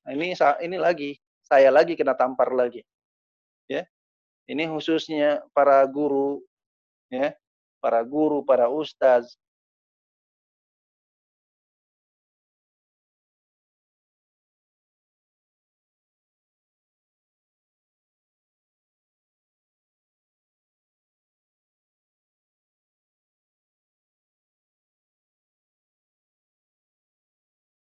[0.05, 2.85] Nah, ini ini lagi saya lagi kena tampar lagi.
[3.65, 3.89] Ya.
[4.45, 6.43] Ini khususnya para guru,
[7.09, 7.33] ya,
[7.81, 9.39] para guru, para ustaz,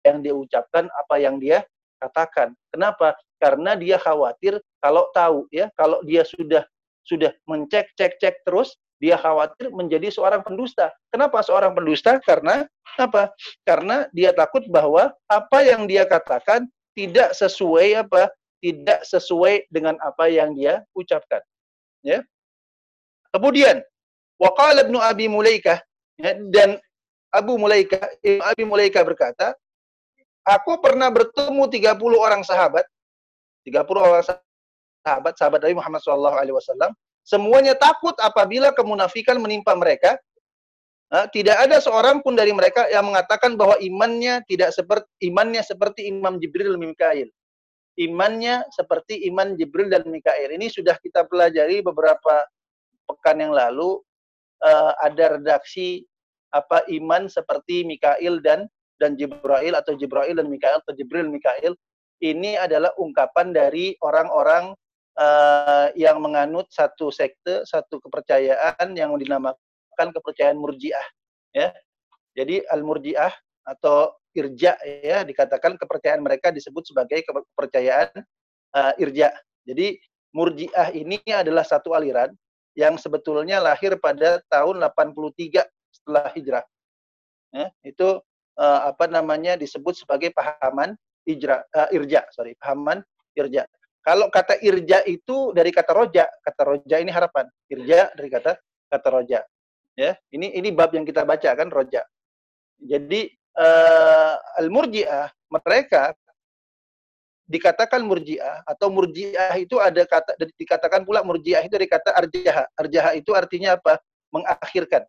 [0.05, 1.65] yang dia ucapkan, apa yang dia
[1.97, 2.53] katakan.
[2.69, 3.17] Kenapa?
[3.41, 6.63] Karena dia khawatir kalau tahu ya, kalau dia sudah
[7.05, 10.93] sudah mencek cek cek terus, dia khawatir menjadi seorang pendusta.
[11.09, 12.17] Kenapa seorang pendusta?
[12.23, 12.65] Karena
[12.97, 13.33] apa?
[13.67, 16.65] Karena dia takut bahwa apa yang dia katakan
[16.95, 18.31] tidak sesuai apa?
[18.63, 21.43] Tidak sesuai dengan apa yang dia ucapkan.
[22.01, 22.25] Ya.
[23.29, 23.83] Kemudian
[24.41, 25.83] waqala Ibnu Abi Mulaikah
[26.17, 26.79] ya, dan
[27.29, 29.53] Abu Mulaikah Abi Mulaikah berkata,
[30.45, 32.85] Aku pernah bertemu 30 orang sahabat,
[33.65, 36.93] 30 orang sahabat, sahabat Nabi Muhammad SAW,
[37.25, 40.21] semuanya takut apabila kemunafikan menimpa mereka.
[41.09, 46.09] Nah, tidak ada seorang pun dari mereka yang mengatakan bahwa imannya tidak seperti imannya seperti
[46.09, 47.29] Imam Jibril dan Mikail.
[47.95, 50.51] Imannya seperti iman Jibril dan Mikail.
[50.51, 52.43] Ini sudah kita pelajari beberapa
[53.09, 54.01] pekan yang lalu.
[54.59, 56.03] Uh, ada redaksi
[56.49, 58.65] apa iman seperti Mikail dan
[59.01, 61.75] dan Jibril atau Jibril dan Mikael atau Jibril Mikael
[62.23, 64.71] ini adalah ungkapan dari orang-orang
[65.19, 71.07] uh, yang menganut satu sekte, satu kepercayaan yang dinamakan kepercayaan Murji'ah
[71.51, 71.71] ya.
[72.35, 73.31] Jadi Al-Murji'ah
[73.65, 78.11] atau Irja ya dikatakan kepercayaan mereka disebut sebagai kepercayaan
[78.75, 79.31] uh, Irja.
[79.63, 79.95] Jadi
[80.35, 82.35] Murji'ah ini adalah satu aliran
[82.75, 85.63] yang sebetulnya lahir pada tahun 83
[85.95, 86.65] setelah hijrah.
[87.55, 88.19] Ya, itu
[88.59, 90.95] uh, apa namanya disebut sebagai pahaman
[91.27, 93.03] ijra, uh, irja, sorry, pahaman
[93.35, 93.67] irja.
[94.05, 97.49] Kalau kata irja itu dari kata roja, kata roja ini harapan.
[97.65, 98.53] Irja dari kata
[98.93, 99.41] kata roja.
[99.97, 102.05] Ya, ini ini bab yang kita baca kan roja.
[102.77, 106.13] Jadi uh, al-murji'ah mereka
[107.49, 112.63] dikatakan murji'ah atau murji'ah itu ada kata dikatakan pula murji'ah itu dari kata arjaha.
[112.77, 113.97] Arjaha itu artinya apa?
[114.29, 115.01] Mengakhirkan.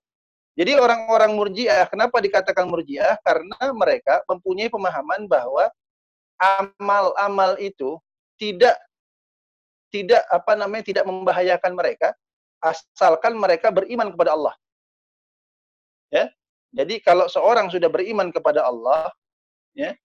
[0.57, 3.21] Jadi orang-orang murjiah, kenapa dikatakan murjiah?
[3.21, 5.69] Karena mereka mempunyai pemahaman bahwa
[6.41, 8.01] amal-amal itu
[8.41, 8.77] tidak
[9.93, 12.13] tidak apa namanya tidak membahayakan mereka
[12.61, 14.55] asalkan mereka beriman kepada Allah.
[16.09, 16.33] Ya.
[16.77, 19.09] Jadi kalau seorang sudah beriman kepada Allah,
[19.73, 19.97] ya,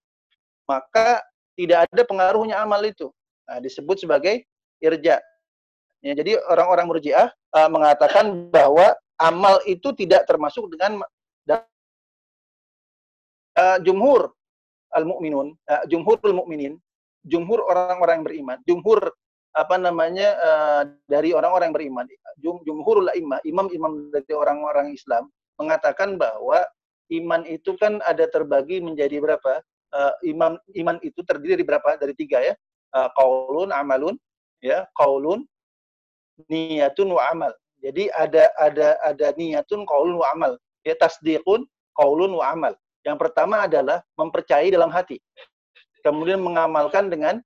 [0.64, 1.20] maka
[1.56, 3.12] tidak ada pengaruhnya amal itu.
[3.44, 4.44] Nah, disebut sebagai
[4.80, 5.20] irja.
[6.00, 10.98] Ya, jadi orang-orang murjiah uh, mengatakan bahwa amal itu tidak termasuk dengan
[13.58, 14.34] uh, jumhur
[14.92, 16.76] al-mukminun, uh, jumhurul mukminin,
[17.24, 19.00] jumhur orang-orang yang beriman, jumhur
[19.52, 22.08] apa namanya uh, dari orang-orang beriman,
[22.40, 25.28] jum, jumhurul imam, imam-imam dari orang-orang Islam
[25.60, 26.64] mengatakan bahwa
[27.12, 29.60] iman itu kan ada terbagi menjadi berapa?
[29.92, 32.00] Uh, imam iman itu terdiri dari berapa?
[32.00, 32.56] Dari tiga ya.
[32.92, 34.16] Uh, qaulun, amalun,
[34.64, 35.44] ya, qaulun,
[36.48, 37.52] niyatun wa amal
[37.82, 40.52] Jadi ada ada ada niatun qaulun wa amal.
[40.86, 41.66] Ya tasdiqun
[41.98, 42.74] qaulun wa amal.
[43.02, 45.18] Yang pertama adalah mempercayai dalam hati.
[46.06, 47.42] Kemudian mengamalkan dengan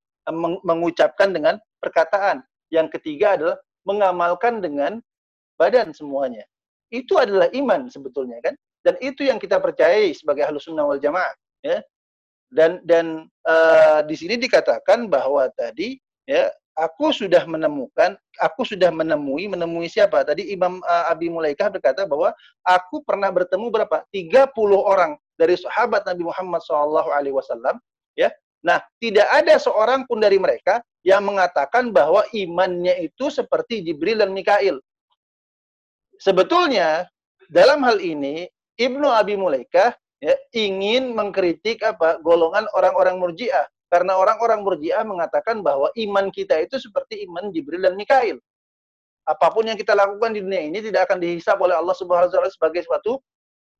[0.64, 2.44] mengucapkan dengan perkataan.
[2.68, 3.56] Yang ketiga adalah
[3.88, 5.00] mengamalkan dengan
[5.56, 6.44] badan semuanya.
[6.92, 8.54] Itu adalah iman sebetulnya kan.
[8.84, 11.32] Dan itu yang kita percayai sebagai ahlus sunnah wal jamaah.
[11.64, 11.80] Ya.
[12.52, 16.46] Dan dan uh, di sini dikatakan bahwa tadi ya
[16.76, 20.22] aku sudah menemukan, aku sudah menemui, menemui siapa?
[20.22, 24.04] Tadi Imam uh, Abi Mulaikah berkata bahwa aku pernah bertemu berapa?
[24.12, 27.80] 30 orang dari sahabat Nabi Muhammad SAW, alaihi wasallam,
[28.14, 28.28] ya.
[28.60, 34.34] Nah, tidak ada seorang pun dari mereka yang mengatakan bahwa imannya itu seperti Jibril dan
[34.34, 34.82] Mikail.
[36.18, 37.06] Sebetulnya
[37.46, 44.66] dalam hal ini Ibnu Abi Mulaikah ya, ingin mengkritik apa golongan orang-orang Murji'ah karena orang-orang
[44.66, 48.42] Murji'ah mengatakan bahwa iman kita itu seperti iman Jibril dan Mikail.
[49.26, 52.32] Apa pun yang kita lakukan di dunia ini tidak akan dihisap oleh Allah Subhanahu wa
[52.34, 53.18] taala sebagai suatu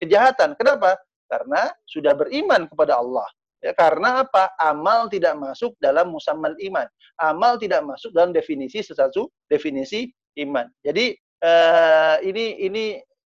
[0.02, 0.58] kejahatan.
[0.58, 0.98] Kenapa?
[1.26, 3.26] Karena sudah beriman kepada Allah.
[3.62, 4.54] Ya, karena apa?
[4.62, 6.86] Amal tidak masuk dalam musammal iman.
[7.18, 10.66] Amal tidak masuk dalam definisi sesuatu definisi iman.
[10.82, 12.84] Jadi uh, ini ini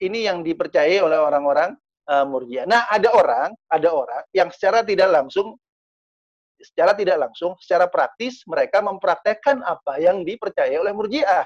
[0.04, 1.76] ini yang dipercayai oleh orang-orang
[2.12, 2.66] uh, Murji'ah.
[2.66, 5.58] Nah, ada orang, ada orang yang secara tidak langsung
[6.60, 11.46] secara tidak langsung, secara praktis mereka mempraktekkan apa yang dipercayai oleh Murji'ah.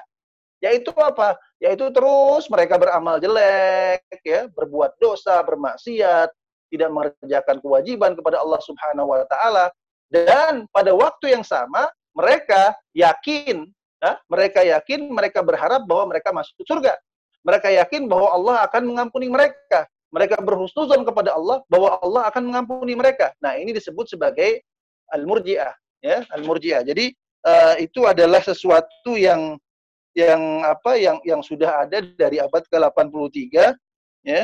[0.62, 1.34] Yaitu apa?
[1.58, 6.30] Yaitu terus mereka beramal jelek, ya, berbuat dosa, bermaksiat,
[6.70, 9.66] tidak mengerjakan kewajiban kepada Allah Subhanahu wa taala
[10.08, 13.68] dan pada waktu yang sama mereka yakin
[14.02, 16.98] Ya, mereka yakin, mereka berharap bahwa mereka masuk surga.
[17.46, 19.86] Mereka yakin bahwa Allah akan mengampuni mereka.
[20.10, 23.30] Mereka berhusnuzon kepada Allah bahwa Allah akan mengampuni mereka.
[23.38, 24.66] Nah, ini disebut sebagai
[25.12, 26.82] al-murji'ah, ya, al-murji'ah.
[26.82, 27.12] Jadi
[27.46, 29.56] uh, itu adalah sesuatu yang
[30.12, 33.72] yang apa yang yang sudah ada dari abad ke-83
[34.26, 34.40] ya.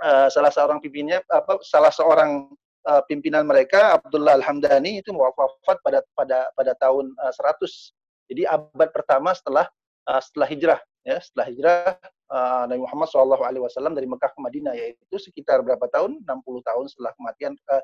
[0.00, 2.48] Uh, salah seorang pimpinannya apa salah seorang
[2.88, 7.92] uh, pimpinan mereka Abdullah Al-Hamdani itu wafat pada pada pada tahun uh, 100
[8.30, 9.66] jadi abad pertama setelah
[10.06, 11.82] uh, setelah hijrah, ya setelah hijrah
[12.30, 16.22] uh, Nabi Muhammad SAW dari Mekah ke Madinah yaitu sekitar berapa tahun?
[16.22, 16.30] 60
[16.62, 17.82] tahun setelah kematian uh,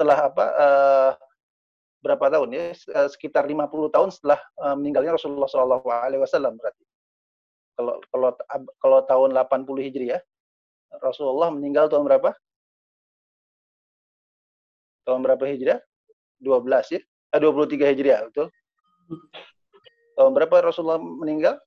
[0.00, 0.44] setelah apa?
[0.56, 1.10] Uh,
[2.00, 2.64] berapa tahun ya?
[2.88, 5.84] Uh, sekitar 50 tahun setelah uh, meninggalnya Rasulullah SAW
[6.56, 6.84] berarti.
[7.76, 8.30] Kalau kalau
[8.80, 10.24] kalau tahun 80 Hijriah,
[11.04, 12.32] Rasulullah meninggal tahun berapa?
[15.04, 15.84] Tahun berapa Hijriah?
[16.40, 17.00] 12 ya.
[17.36, 18.48] Eh, 23 Hijriah, betul.
[20.16, 21.60] Tahun berapa Rasulullah meninggal?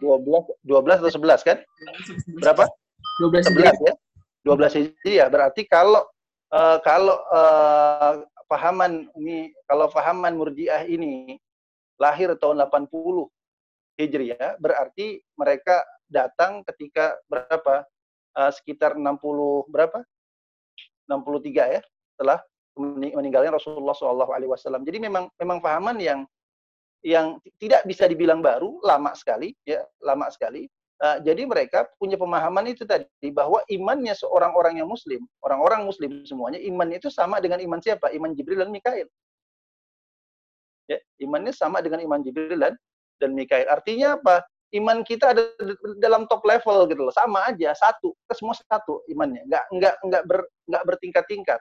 [0.00, 1.60] 12 12 atau 11 kan?
[2.40, 2.64] Berapa?
[3.20, 3.94] 12 11 ya.
[4.48, 5.28] 12 ya.
[5.28, 6.04] Berarti kalau
[6.52, 11.38] uh, kalau uh, pahaman ini kalau pahaman Murji'ah ini
[11.96, 12.92] lahir tahun 80
[13.96, 17.82] Hijriah, berarti mereka datang ketika berapa?
[18.36, 20.04] Uh, sekitar 60 berapa?
[21.08, 21.80] 63 ya,
[22.12, 22.38] setelah
[22.76, 24.84] meninggalnya Rasulullah SAW.
[24.84, 26.28] Jadi memang memang pahaman yang
[27.00, 30.68] yang tidak bisa dibilang baru, lama sekali, ya, lama sekali.
[30.96, 36.24] Uh, jadi mereka punya pemahaman itu tadi bahwa imannya seorang orang yang muslim, orang-orang muslim
[36.24, 38.08] semuanya iman itu sama dengan iman siapa?
[38.16, 39.04] Iman Jibril dan Mikail.
[40.88, 42.72] Ya, imannya sama dengan iman Jibril dan
[43.20, 43.68] dan Mikail.
[43.68, 44.40] Artinya apa?
[44.72, 45.46] Iman kita ada
[46.00, 50.22] dalam top level gitu loh, sama aja, satu, kita semua satu imannya, nggak nggak nggak
[50.26, 51.60] ber nggak bertingkat-tingkat.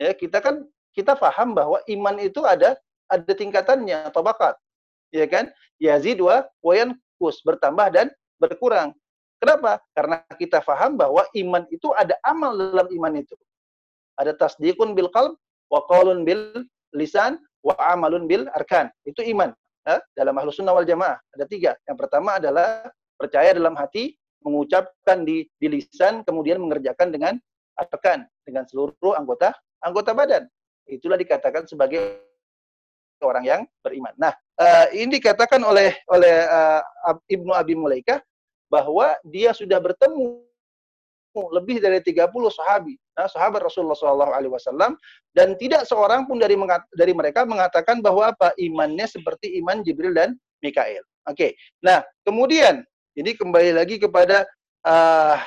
[0.00, 0.64] Ya, kita kan
[0.96, 2.78] kita paham bahwa iman itu ada
[3.10, 4.56] ada tingkatannya, tabakat.
[5.14, 5.54] Ya kan?
[5.78, 6.42] Yazid wa
[7.22, 8.10] kus, bertambah dan
[8.42, 8.90] berkurang.
[9.38, 9.78] Kenapa?
[9.94, 13.38] Karena kita faham bahwa iman itu ada amal dalam iman itu.
[14.18, 15.38] Ada tasdikun bil qalb,
[15.70, 16.66] wa qaulun bil
[16.98, 18.90] lisan, wa amalun bil arkan.
[19.06, 19.54] Itu iman.
[19.86, 20.02] Ya?
[20.18, 21.20] Dalam ahlus sunnah wal jamaah.
[21.38, 21.72] Ada tiga.
[21.86, 27.34] Yang pertama adalah percaya dalam hati, mengucapkan di, di lisan, kemudian mengerjakan dengan
[27.78, 28.26] arkan.
[28.42, 29.54] Dengan seluruh anggota
[29.84, 30.48] anggota badan.
[30.88, 32.20] Itulah dikatakan sebagai
[33.20, 34.12] orang yang beriman.
[34.16, 36.82] Nah, uh, ini dikatakan oleh oleh uh,
[37.26, 38.20] Ibnu Abi Mulaikah
[38.70, 40.42] bahwa dia sudah bertemu
[41.34, 44.94] lebih dari 30 sahabi, nah, sahabat Rasulullah SAW,
[45.34, 46.54] dan tidak seorang pun dari
[46.94, 51.02] dari mereka mengatakan bahwa apa imannya seperti iman Jibril dan Mikail.
[51.26, 51.50] Oke, okay.
[51.82, 52.86] nah kemudian
[53.18, 54.46] ini kembali lagi kepada
[54.86, 55.40] uh,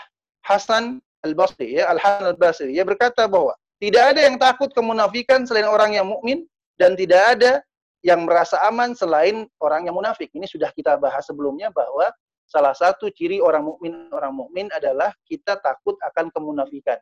[0.44, 4.74] Hasan Al Basri, ya Al Hasan Al Basri, ia berkata bahwa tidak ada yang takut
[4.74, 6.44] kemunafikan selain orang yang mukmin
[6.82, 7.62] dan tidak ada
[8.08, 10.32] yang merasa aman selain orang yang munafik.
[10.32, 12.08] Ini sudah kita bahas sebelumnya bahwa
[12.48, 16.96] salah satu ciri orang mukmin orang mukmin adalah kita takut akan kemunafikan.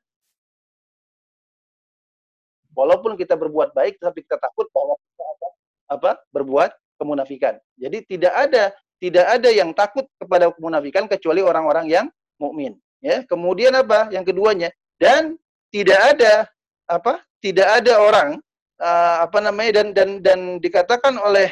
[2.74, 5.52] Walaupun kita berbuat baik, tapi kita takut bahwa kita akan
[5.94, 7.62] apa berbuat kemunafikan.
[7.78, 12.06] Jadi tidak ada tidak ada yang takut kepada kemunafikan kecuali orang-orang yang
[12.42, 12.74] mukmin.
[12.98, 14.10] Ya, kemudian apa?
[14.10, 15.38] Yang keduanya dan
[15.70, 16.50] tidak ada
[16.90, 17.22] apa?
[17.38, 18.42] Tidak ada orang
[18.82, 21.52] uh, apa namanya dan dan dan dikatakan oleh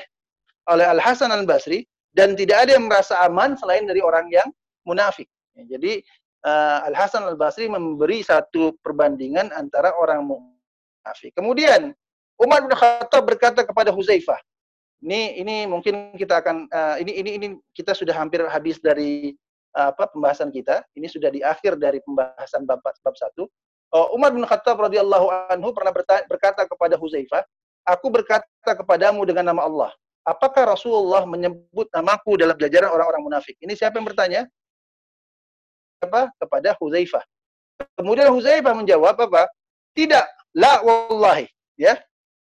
[0.72, 1.84] oleh Al Hasan Al Basri
[2.16, 4.48] dan tidak ada yang merasa aman selain dari orang yang
[4.88, 5.28] munafik.
[5.56, 6.04] Ya, jadi
[6.48, 11.36] uh, Al Hasan Al Basri memberi satu perbandingan antara orang munafik.
[11.36, 11.92] Kemudian
[12.40, 14.40] Umar bin Khattab berkata kepada Huzaifah,
[15.06, 17.48] ini ini mungkin kita akan uh, ini ini ini
[17.78, 19.36] kita sudah hampir habis dari
[19.74, 20.86] apa pembahasan kita.
[20.94, 23.50] Ini sudah di akhir dari pembahasan bab bab satu.
[23.94, 25.94] Uh, Umar bin Khattab radhiyallahu anhu pernah
[26.26, 27.46] berkata kepada Huzaifah,
[27.86, 29.92] "Aku berkata kepadamu dengan nama Allah,
[30.26, 34.42] apakah Rasulullah menyebut namaku dalam jajaran orang-orang munafik?" Ini siapa yang bertanya?
[36.02, 36.34] Apa?
[36.42, 37.22] Kepada Huzaifah.
[37.94, 39.46] Kemudian Huzaifah menjawab apa?
[39.94, 40.26] Tidak,
[40.58, 41.46] la wallahi,
[41.78, 41.94] ya.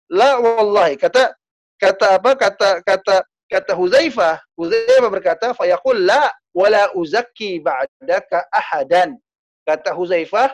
[0.06, 1.02] La wallahi.
[1.02, 1.34] Kata
[1.80, 3.16] kata apa kata kata
[3.50, 9.16] kata Huzaifah Huzaifah berkata fayaqul la wala uzakki ba'daka ahadan
[9.64, 10.52] kata Huzaifah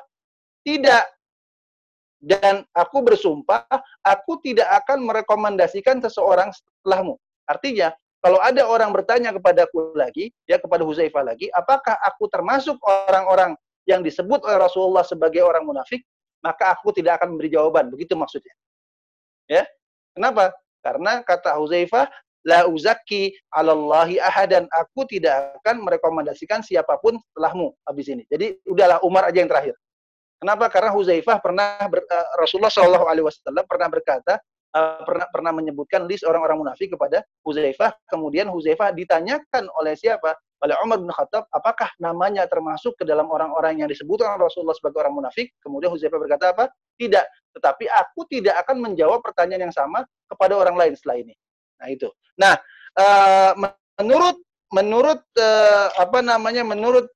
[0.66, 1.06] tidak.
[2.26, 3.70] Dan aku bersumpah
[4.02, 7.22] aku tidak akan merekomendasikan seseorang setelahmu.
[7.46, 7.94] Artinya
[8.26, 13.54] kalau ada orang bertanya kepadaku lagi ya kepada Huzaifah lagi apakah aku termasuk orang-orang
[13.86, 16.02] yang disebut oleh Rasulullah sebagai orang munafik?
[16.42, 17.94] Maka aku tidak akan memberi jawaban.
[17.94, 18.54] Begitu maksudnya.
[19.46, 19.70] Ya?
[20.18, 20.58] Kenapa?
[20.82, 22.10] Karena kata Huzaifah,
[22.46, 24.70] la uzaki alallahi ahadan.
[24.70, 28.26] Aku tidak akan merekomendasikan siapa pun setelahmu habis ini.
[28.30, 29.78] Jadi udahlah Umar aja yang terakhir.
[30.36, 30.68] Kenapa?
[30.68, 34.34] Karena Huzaifah pernah ber, uh, Rasulullah Shallallahu Alaihi Wasallam pernah berkata
[34.76, 37.96] uh, pernah pernah menyebutkan list orang-orang munafik kepada Huzaifah.
[38.12, 40.36] Kemudian Huzaifah ditanyakan oleh siapa?
[40.64, 45.24] Oleh Umar bin Khattab, apakah namanya termasuk ke dalam orang-orang yang disebutkan Rasulullah sebagai orang
[45.24, 45.52] munafik?
[45.60, 46.72] Kemudian Huzaifah berkata apa?
[46.96, 47.26] Tidak.
[47.60, 51.34] Tetapi aku tidak akan menjawab pertanyaan yang sama kepada orang lain setelah ini.
[51.80, 52.08] Nah itu.
[52.40, 52.54] Nah
[53.00, 53.52] uh,
[54.00, 54.38] menurut
[54.74, 57.08] menurut uh, apa namanya menurut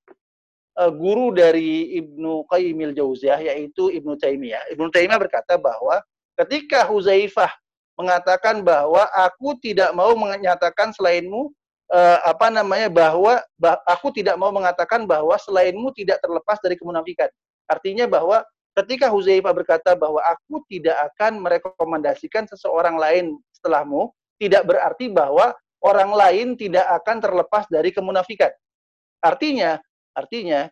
[0.79, 4.71] uh, guru dari Ibnu Qayyimil Jauziyah yaitu Ibnu Taimiyah.
[4.71, 5.99] Ibnu Taimiyah berkata bahwa
[6.39, 7.51] ketika Huzaifah
[7.99, 11.51] mengatakan bahwa aku tidak mau menyatakan selainmu
[11.91, 17.27] uh, apa namanya bahwa bah, aku tidak mau mengatakan bahwa selainmu tidak terlepas dari kemunafikan.
[17.67, 18.47] Artinya bahwa
[18.79, 25.51] ketika Huzaifah berkata bahwa aku tidak akan merekomendasikan seseorang lain setelahmu, tidak berarti bahwa
[25.83, 28.51] orang lain tidak akan terlepas dari kemunafikan.
[29.19, 29.75] Artinya,
[30.17, 30.69] artinya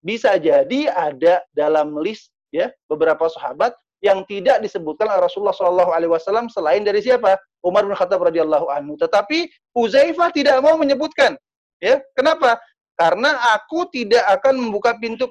[0.00, 6.08] bisa jadi ada dalam list ya beberapa sahabat yang tidak disebutkan oleh Rasulullah Shallallahu Alaihi
[6.08, 8.96] Wasallam selain dari siapa Umar bin Khattab radhiyallahu anhu.
[8.96, 9.44] Tetapi
[9.76, 11.36] Huzaifah tidak mau menyebutkan.
[11.84, 12.56] Ya, kenapa?
[12.96, 15.28] Karena aku tidak akan membuka pintu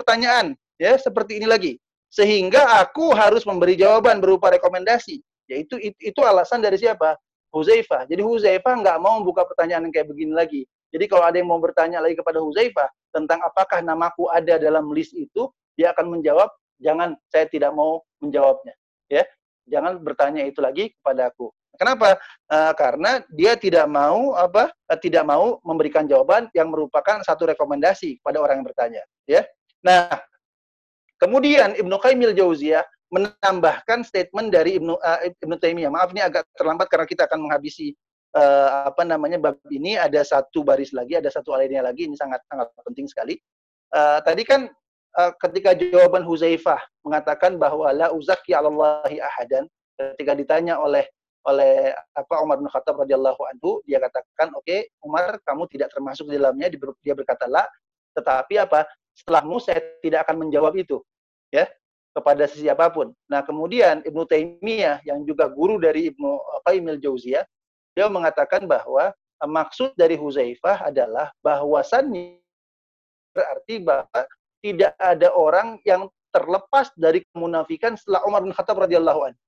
[0.00, 1.72] pertanyaan ya seperti ini lagi
[2.08, 7.20] sehingga aku harus memberi jawaban berupa rekomendasi yaitu itu, itu alasan dari siapa
[7.52, 11.48] Huzaifah jadi Huzaifah nggak mau membuka pertanyaan yang kayak begini lagi jadi kalau ada yang
[11.50, 16.50] mau bertanya lagi kepada Huzaifah tentang apakah namaku ada dalam list itu dia akan menjawab
[16.82, 18.74] jangan saya tidak mau menjawabnya.
[19.10, 19.26] Ya
[19.70, 21.50] jangan bertanya itu lagi kepada aku.
[21.78, 22.18] Kenapa?
[22.50, 28.18] Uh, karena dia tidak mau apa uh, tidak mau memberikan jawaban yang merupakan satu rekomendasi
[28.20, 29.46] kepada orang yang bertanya ya.
[29.80, 30.10] Nah
[31.20, 32.80] Kemudian Ibnu Qayyim Jauziyah
[33.12, 35.92] menambahkan statement dari Ibnu uh, Ibnu Taimiyah.
[35.92, 37.92] Maaf ini agak terlambat karena kita akan menghabisi
[38.36, 42.42] uh, apa namanya bab ini ada satu baris lagi, ada satu alinea lagi ini sangat
[42.46, 43.38] sangat penting sekali.
[43.90, 44.70] Uh, tadi kan
[45.18, 49.66] uh, ketika jawaban Huzaifah mengatakan bahwa la uzaki 'alallahi ahadan
[49.98, 51.06] ketika ditanya oleh
[51.48, 56.28] oleh apa Umar bin Khattab radhiyallahu anhu dia katakan oke okay, Umar kamu tidak termasuk
[56.28, 56.68] di dalamnya
[57.00, 57.64] dia berkata la
[58.12, 58.84] tetapi apa
[59.16, 61.00] setelahmu saya tidak akan menjawab itu
[61.48, 61.64] ya
[62.10, 63.14] kepada siapa pun.
[63.30, 66.30] Nah, kemudian Ibnu Taimiyah yang juga guru dari Ibnu
[66.66, 67.46] Qayyim jauziyah
[67.94, 72.38] dia mengatakan bahwa maksud dari Huzaifah adalah bahwasannya
[73.32, 74.20] berarti bahwa
[74.60, 79.40] tidak ada orang yang terlepas dari kemunafikan setelah Umar bin Khattab radhiyallahu anhu.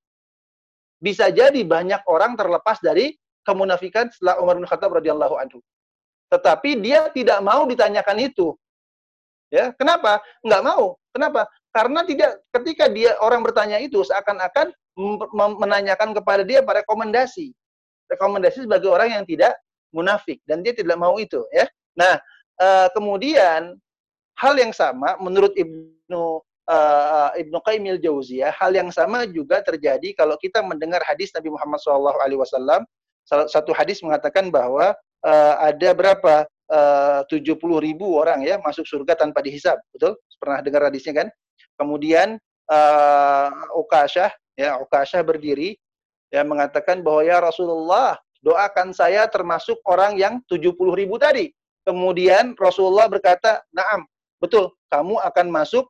[1.03, 5.59] Bisa jadi banyak orang terlepas dari kemunafikan setelah Umar bin Khattab radhiyallahu anhu.
[6.30, 8.57] Tetapi dia tidak mau ditanyakan itu.
[9.53, 10.24] Ya, kenapa?
[10.40, 10.97] Enggak mau.
[11.12, 11.45] Kenapa?
[11.68, 14.72] Karena tidak ketika dia orang bertanya itu seakan-akan
[15.61, 17.53] menanyakan kepada dia pada rekomendasi.
[18.13, 19.57] Rekomendasi sebagai orang yang tidak
[19.93, 21.65] munafik dan dia tidak mau itu, ya.
[21.97, 22.21] Nah,
[22.61, 23.77] uh, kemudian
[24.37, 30.37] hal yang sama menurut Ibnu uh, Ibnu Qayyim Jauziyah, hal yang sama juga terjadi kalau
[30.37, 32.85] kita mendengar hadis Nabi Muhammad SAW.
[33.25, 34.93] Satu hadis mengatakan bahwa
[35.25, 40.17] uh, ada berapa Eh, tujuh puluh ribu orang ya masuk surga tanpa dihisap, betul?
[40.41, 41.29] Pernah dengar hadisnya kan?
[41.77, 42.41] Kemudian
[42.73, 43.49] uh,
[44.57, 45.77] ya Ukasyah berdiri
[46.33, 51.53] ya mengatakan bahwa ya Rasulullah, doakan saya termasuk orang yang 70 ribu tadi.
[51.85, 54.09] Kemudian Rasulullah berkata, naam,
[54.41, 55.87] betul, kamu akan masuk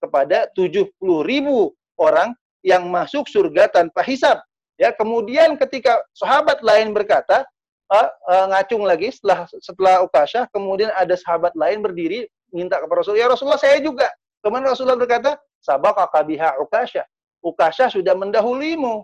[0.00, 0.90] kepada 70
[1.26, 2.32] ribu orang
[2.64, 4.40] yang masuk surga tanpa hisab.
[4.76, 7.46] Ya, kemudian ketika sahabat lain berkata,
[7.90, 13.24] uh, uh, ngacung lagi setelah setelah Ukasha, kemudian ada sahabat lain berdiri minta kepada Rasulullah,
[13.24, 14.08] ya Rasulullah saya juga.
[14.44, 17.02] Kemudian Rasulullah berkata, sabaqaka biha Ukasha.
[17.42, 19.02] Ukasha sudah mendahulimu.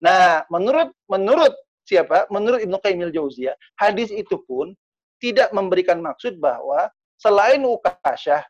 [0.00, 1.52] Nah, menurut menurut
[1.84, 2.24] siapa?
[2.32, 4.72] Menurut Ibnu Qayyim al-Jauziyah, hadis itu pun
[5.20, 6.88] tidak memberikan maksud bahwa
[7.18, 8.46] selain Ukasha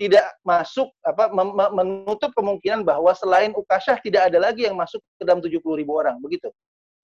[0.00, 1.28] tidak masuk apa
[1.76, 6.16] menutup kemungkinan bahwa selain Ukasha tidak ada lagi yang masuk ke dalam 70 ribu orang
[6.24, 6.48] begitu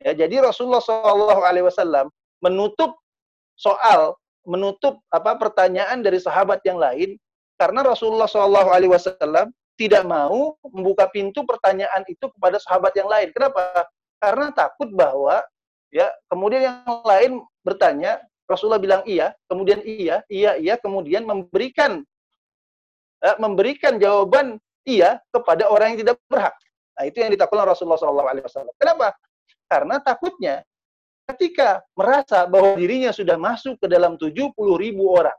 [0.05, 2.13] Ya, jadi Rasulullah Shallallahu Alaihi Wasallam
[2.45, 2.93] menutup
[3.57, 4.13] soal,
[4.45, 7.17] menutup apa pertanyaan dari sahabat yang lain
[7.57, 13.29] karena Rasulullah Shallallahu Alaihi Wasallam tidak mau membuka pintu pertanyaan itu kepada sahabat yang lain.
[13.31, 13.85] Kenapa?
[14.17, 15.45] Karena takut bahwa
[15.93, 22.01] ya kemudian yang lain bertanya, Rasulullah bilang iya, kemudian iya, iya, iya, kemudian memberikan
[23.21, 24.57] eh, memberikan jawaban
[24.89, 26.57] iya kepada orang yang tidak berhak.
[26.97, 28.73] Nah, itu yang ditakutkan Rasulullah SAW.
[28.81, 29.13] Kenapa?
[29.69, 30.65] Karena takutnya
[31.29, 35.37] ketika merasa bahwa dirinya sudah masuk ke dalam 70 ribu orang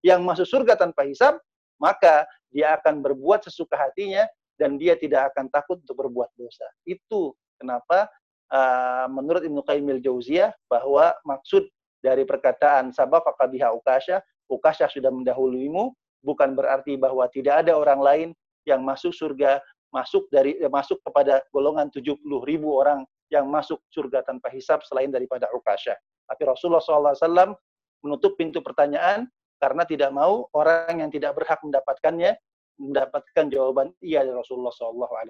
[0.00, 1.36] yang masuk surga tanpa hisab,
[1.76, 2.24] maka
[2.54, 4.22] dia akan berbuat sesuka hatinya
[4.54, 6.64] dan dia tidak akan takut untuk berbuat dosa.
[6.86, 8.06] Itu kenapa
[8.54, 11.66] uh, menurut Ibnu Qayyim al-Jauziyah bahwa maksud
[11.98, 15.90] dari perkataan sabaqaka biha ukasha, ukasha sudah mendahuluimu,
[16.22, 18.28] bukan berarti bahwa tidak ada orang lain
[18.64, 19.58] yang masuk surga,
[19.90, 23.02] masuk dari masuk kepada golongan 70 ribu orang
[23.32, 25.96] yang masuk surga tanpa hisap selain daripada Ukasha.
[26.28, 27.56] Tapi Rasulullah SAW
[28.04, 29.28] menutup pintu pertanyaan
[29.58, 32.36] karena tidak mau orang yang tidak berhak mendapatkannya
[32.74, 35.22] mendapatkan jawaban iya dari Rasulullah SAW.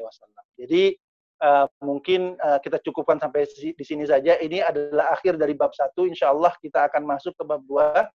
[0.57, 0.97] Jadi
[1.45, 4.41] uh, mungkin uh, kita cukupkan sampai di sini saja.
[4.41, 6.09] Ini adalah akhir dari bab satu.
[6.09, 8.09] Insya Allah kita akan masuk ke bab dua.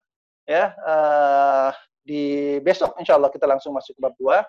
[0.48, 1.76] Ya, uh,
[2.08, 4.40] di besok insya Allah kita langsung masuk ke bab dua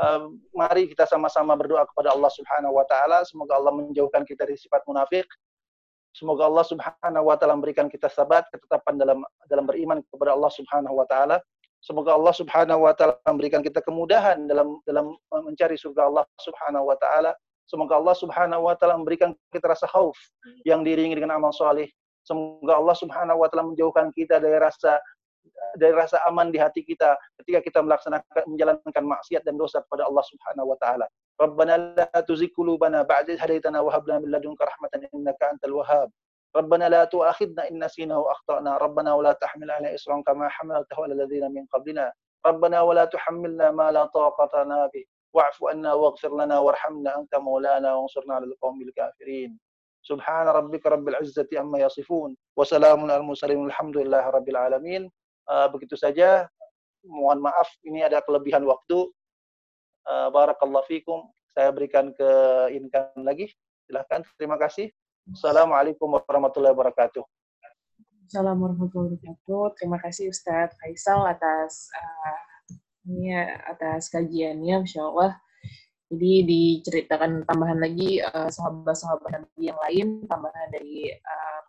[0.00, 4.56] uh, mari kita sama-sama berdoa kepada Allah Subhanahu wa taala semoga Allah menjauhkan kita dari
[4.56, 5.28] sifat munafik
[6.12, 10.94] semoga Allah Subhanahu wa taala memberikan kita sabat ketetapan dalam dalam beriman kepada Allah Subhanahu
[10.96, 11.36] wa taala.
[11.82, 16.96] Semoga Allah Subhanahu wa taala memberikan kita kemudahan dalam dalam mencari surga Allah Subhanahu wa
[17.00, 17.34] taala.
[17.66, 20.14] Semoga Allah Subhanahu wa taala memberikan kita rasa khauf
[20.62, 21.90] yang diiringi dengan amal soleh
[22.22, 24.98] semoga Allah Subhanahu wa taala menjauhkan kita dari rasa
[25.74, 30.24] dari rasa aman di hati kita ketika kita melaksanakan menjalankan maksiat dan dosa kepada Allah
[30.26, 31.06] Subhanahu wa taala.
[31.37, 35.73] Rabbana la tuzigh qulubana ba'da idh hadaytana wa hab lana min ladunka rahmatan innaka antal
[35.81, 36.09] wahhab.
[36.55, 41.53] ربنا لا تؤاخذنا إن نسينا وأخطأنا ربنا ولا تحمل علينا إصرا كما حملته على الذين
[41.53, 42.13] من قبلنا
[42.45, 45.05] ربنا ولا تحملنا ما لا طاقة لنا به
[45.35, 49.59] واعف عنا واغفر لنا وارحمنا أنت مولانا وانصرنا على القوم الكافرين
[50.01, 55.11] سبحان ربك رب العزة عما يصفون وسلام على المرسلين والحمد لله رب العالمين
[55.47, 56.51] Uh, begitu saja.
[57.07, 59.07] Mohon maaf ini ada kelebihan waktu.
[60.02, 61.30] Uh, barakallahu fikum.
[61.52, 62.30] Saya berikan ke
[62.74, 63.52] Inkan lagi.
[63.86, 64.26] Silahkan.
[64.34, 64.90] Terima kasih.
[65.30, 67.22] Assalamualaikum warahmatullahi wabarakatuh.
[68.26, 69.64] Assalamualaikum warahmatullahi wabarakatuh.
[69.78, 72.38] Terima kasih Ustadz Faisal atas uh,
[73.06, 75.38] ini ya, atas kajiannya, Insya Allah.
[76.12, 81.60] Jadi diceritakan tambahan lagi sahabat-sahabat uh, yang lain, tambahan dari uh,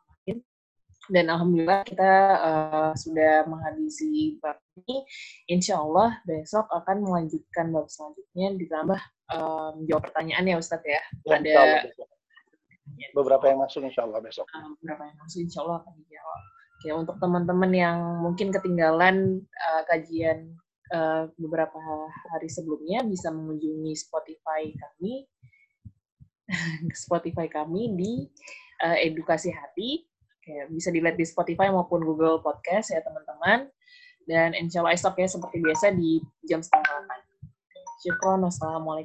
[1.11, 5.03] dan alhamdulillah kita uh, sudah menghabisi bab ini.
[5.51, 9.01] Insya Allah besok akan melanjutkan bab selanjutnya ditambah
[9.35, 11.01] um, jawab pertanyaan ya Ustadz ya.
[11.27, 11.91] ya Ada
[13.11, 14.47] beberapa yang masuk Insya Allah besok.
[14.55, 16.41] Uh, beberapa yang masuk Insya Allah akan dijawab.
[16.73, 20.51] Oke, untuk teman-teman yang mungkin ketinggalan uh, kajian
[20.91, 21.79] uh, beberapa
[22.31, 25.23] hari sebelumnya bisa mengunjungi Spotify kami
[27.07, 28.11] Spotify kami di
[28.83, 30.12] uh, Edukasi Hati
[30.43, 33.71] Oke, bisa dilihat di Spotify maupun Google Podcast ya teman-teman.
[34.27, 37.19] Dan insya Allah esok ya seperti biasa di jam setengah delapan.
[38.03, 38.99] Syukron, wassalamualaikum.